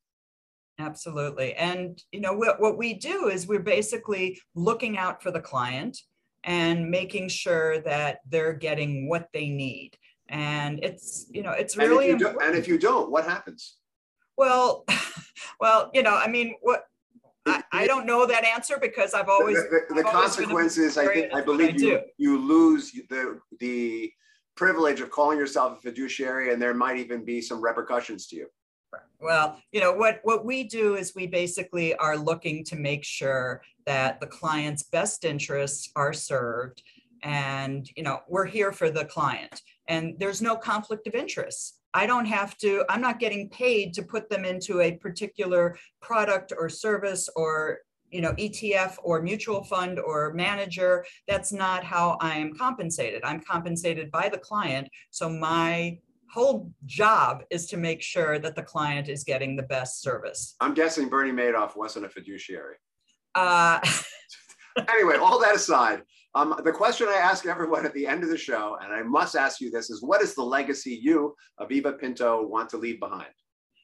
Absolutely. 0.78 1.54
And 1.54 2.02
you 2.12 2.20
know 2.20 2.32
what, 2.32 2.60
what 2.60 2.78
we 2.78 2.94
do 2.94 3.28
is 3.28 3.46
we're 3.46 3.60
basically 3.60 4.40
looking 4.54 4.96
out 4.96 5.22
for 5.22 5.30
the 5.30 5.40
client 5.40 5.98
and 6.44 6.90
making 6.90 7.28
sure 7.28 7.80
that 7.80 8.20
they're 8.28 8.52
getting 8.52 9.08
what 9.08 9.28
they 9.32 9.48
need. 9.48 9.96
And 10.28 10.82
it's, 10.82 11.26
you 11.30 11.42
know, 11.42 11.50
it's 11.50 11.76
really 11.76 12.10
and 12.10 12.20
if 12.20 12.32
you, 12.32 12.38
and 12.40 12.56
if 12.56 12.68
you 12.68 12.78
don't, 12.78 13.10
what 13.10 13.24
happens? 13.24 13.76
Well, 14.36 14.84
well, 15.60 15.90
you 15.92 16.02
know, 16.02 16.14
I 16.14 16.28
mean, 16.28 16.54
what 16.62 16.84
I, 17.46 17.62
I 17.72 17.86
don't 17.86 18.06
know 18.06 18.26
that 18.26 18.44
answer 18.44 18.78
because 18.80 19.14
I've 19.14 19.28
always 19.28 19.56
the, 19.56 19.80
the, 19.88 19.94
the 19.96 20.02
consequences. 20.02 20.98
I 20.98 21.06
think 21.06 21.34
I 21.34 21.40
believe 21.40 21.74
I 21.74 21.78
you 21.78 22.00
you 22.18 22.38
lose 22.38 22.92
the 23.08 23.40
the 23.58 24.12
privilege 24.56 25.00
of 25.00 25.10
calling 25.10 25.38
yourself 25.38 25.78
a 25.78 25.80
fiduciary, 25.80 26.52
and 26.52 26.60
there 26.60 26.74
might 26.74 26.98
even 26.98 27.24
be 27.24 27.40
some 27.40 27.60
repercussions 27.60 28.26
to 28.28 28.36
you. 28.36 28.46
Well, 29.20 29.60
you 29.70 29.80
know 29.80 29.92
what 29.92 30.20
what 30.22 30.44
we 30.44 30.64
do 30.64 30.96
is 30.96 31.14
we 31.14 31.26
basically 31.26 31.94
are 31.96 32.16
looking 32.16 32.64
to 32.64 32.76
make 32.76 33.04
sure 33.04 33.62
that 33.86 34.20
the 34.20 34.26
client's 34.26 34.82
best 34.82 35.24
interests 35.24 35.90
are 35.94 36.12
served, 36.12 36.82
and 37.22 37.88
you 37.96 38.02
know 38.02 38.20
we're 38.28 38.46
here 38.46 38.72
for 38.72 38.90
the 38.90 39.04
client, 39.04 39.62
and 39.88 40.14
there's 40.18 40.40
no 40.40 40.56
conflict 40.56 41.06
of 41.06 41.14
interest. 41.14 41.80
I 41.92 42.06
don't 42.06 42.26
have 42.26 42.56
to, 42.58 42.84
I'm 42.88 43.00
not 43.00 43.18
getting 43.18 43.48
paid 43.48 43.94
to 43.94 44.02
put 44.02 44.30
them 44.30 44.44
into 44.44 44.80
a 44.80 44.92
particular 44.92 45.76
product 46.00 46.52
or 46.56 46.68
service 46.68 47.28
or 47.34 47.78
you 48.10 48.20
know 48.20 48.32
ETF 48.32 48.96
or 49.02 49.22
mutual 49.22 49.62
fund 49.64 49.98
or 50.00 50.32
manager. 50.32 51.04
That's 51.28 51.52
not 51.52 51.84
how 51.84 52.16
I 52.20 52.36
am 52.36 52.54
compensated. 52.54 53.22
I'm 53.24 53.40
compensated 53.40 54.10
by 54.10 54.28
the 54.28 54.38
client. 54.38 54.88
So 55.10 55.28
my 55.28 55.98
whole 56.32 56.72
job 56.86 57.42
is 57.50 57.66
to 57.66 57.76
make 57.76 58.02
sure 58.02 58.38
that 58.38 58.54
the 58.54 58.62
client 58.62 59.08
is 59.08 59.24
getting 59.24 59.56
the 59.56 59.64
best 59.64 60.00
service. 60.00 60.54
I'm 60.60 60.74
guessing 60.74 61.08
Bernie 61.08 61.32
Madoff 61.32 61.76
wasn't 61.76 62.06
a 62.06 62.08
fiduciary. 62.08 62.76
Uh, 63.34 63.80
anyway, 64.88 65.16
all 65.16 65.40
that 65.40 65.56
aside, 65.56 66.02
um, 66.34 66.54
the 66.64 66.72
question 66.72 67.08
I 67.08 67.16
ask 67.16 67.46
everyone 67.46 67.84
at 67.84 67.92
the 67.94 68.06
end 68.06 68.22
of 68.22 68.30
the 68.30 68.38
show, 68.38 68.78
and 68.82 68.92
I 68.92 69.02
must 69.02 69.34
ask 69.34 69.60
you 69.60 69.70
this, 69.70 69.90
is 69.90 70.02
what 70.02 70.22
is 70.22 70.34
the 70.34 70.42
legacy 70.42 70.98
you, 71.02 71.34
Aviva 71.60 71.98
Pinto, 71.98 72.46
want 72.46 72.68
to 72.70 72.76
leave 72.76 73.00
behind? 73.00 73.30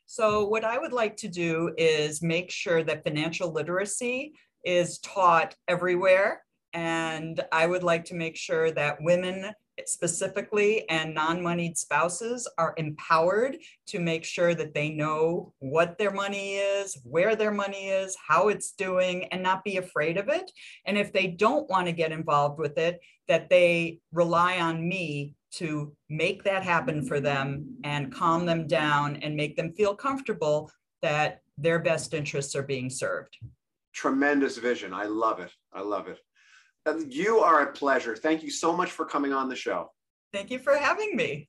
So, 0.07 0.47
what 0.47 0.65
I 0.65 0.79
would 0.79 0.93
like 0.93 1.17
to 1.19 1.29
do 1.29 1.75
is 1.77 2.23
make 2.23 2.53
sure 2.53 2.85
that 2.85 3.03
financial 3.03 3.51
literacy 3.51 4.35
is 4.65 4.99
taught 5.01 5.57
everywhere. 5.67 6.43
And 6.73 7.43
I 7.51 7.67
would 7.67 7.83
like 7.83 8.05
to 8.07 8.15
make 8.15 8.37
sure 8.37 8.71
that 8.71 8.99
women 9.01 9.53
specifically 9.85 10.89
and 10.89 11.15
non-moneyed 11.15 11.77
spouses 11.77 12.49
are 12.59 12.75
empowered 12.77 13.59
to 13.89 14.01
make 14.01 14.25
sure 14.25 14.55
that 14.55 14.75
they 14.75 14.89
know 14.89 15.53
what 15.59 15.99
their 15.99 16.11
money 16.11 16.55
is, 16.55 16.99
where 17.05 17.37
their 17.37 17.53
money 17.53 17.89
is, 17.89 18.17
how 18.27 18.49
it's 18.49 18.73
doing, 18.73 19.25
and 19.27 19.43
not 19.43 19.65
be 19.65 19.77
afraid 19.77 20.17
of 20.17 20.29
it. 20.29 20.51
And 20.87 20.97
if 20.97 21.13
they 21.13 21.27
don't 21.27 21.69
want 21.69 21.87
to 21.87 21.93
get 21.93 22.13
involved 22.13 22.59
with 22.59 22.79
it, 22.79 23.01
that 23.29 23.51
they 23.51 24.01
rely 24.13 24.61
on 24.61 24.89
me 24.89 25.35
to 25.53 25.95
make 26.09 26.45
that 26.45 26.63
happen 26.63 27.05
for 27.05 27.21
them 27.21 27.77
and 27.85 28.13
calm 28.13 28.47
them 28.47 28.67
down 28.67 29.17
and 29.17 29.37
make 29.37 29.57
them 29.57 29.73
feel 29.73 29.95
comfortable 29.95 30.71
that 31.03 31.41
their 31.59 31.79
best 31.79 32.15
interests 32.15 32.55
are 32.55 32.63
being 32.63 32.91
served. 32.91 33.37
Tremendous 33.95 34.59
vision. 34.59 34.93
I 34.93 35.05
love 35.05 35.41
it. 35.41 35.51
I 35.73 35.81
love 35.81 36.09
it. 36.09 36.19
You 37.09 37.39
are 37.41 37.63
a 37.63 37.73
pleasure. 37.73 38.17
Thank 38.17 38.43
you 38.43 38.51
so 38.51 38.77
much 38.77 38.91
for 38.91 39.05
coming 39.05 39.33
on 39.33 39.49
the 39.49 39.57
show. 39.57 39.91
Thank 40.33 40.51
you 40.51 40.59
for 40.59 40.77
having 40.77 41.17
me. 41.17 41.49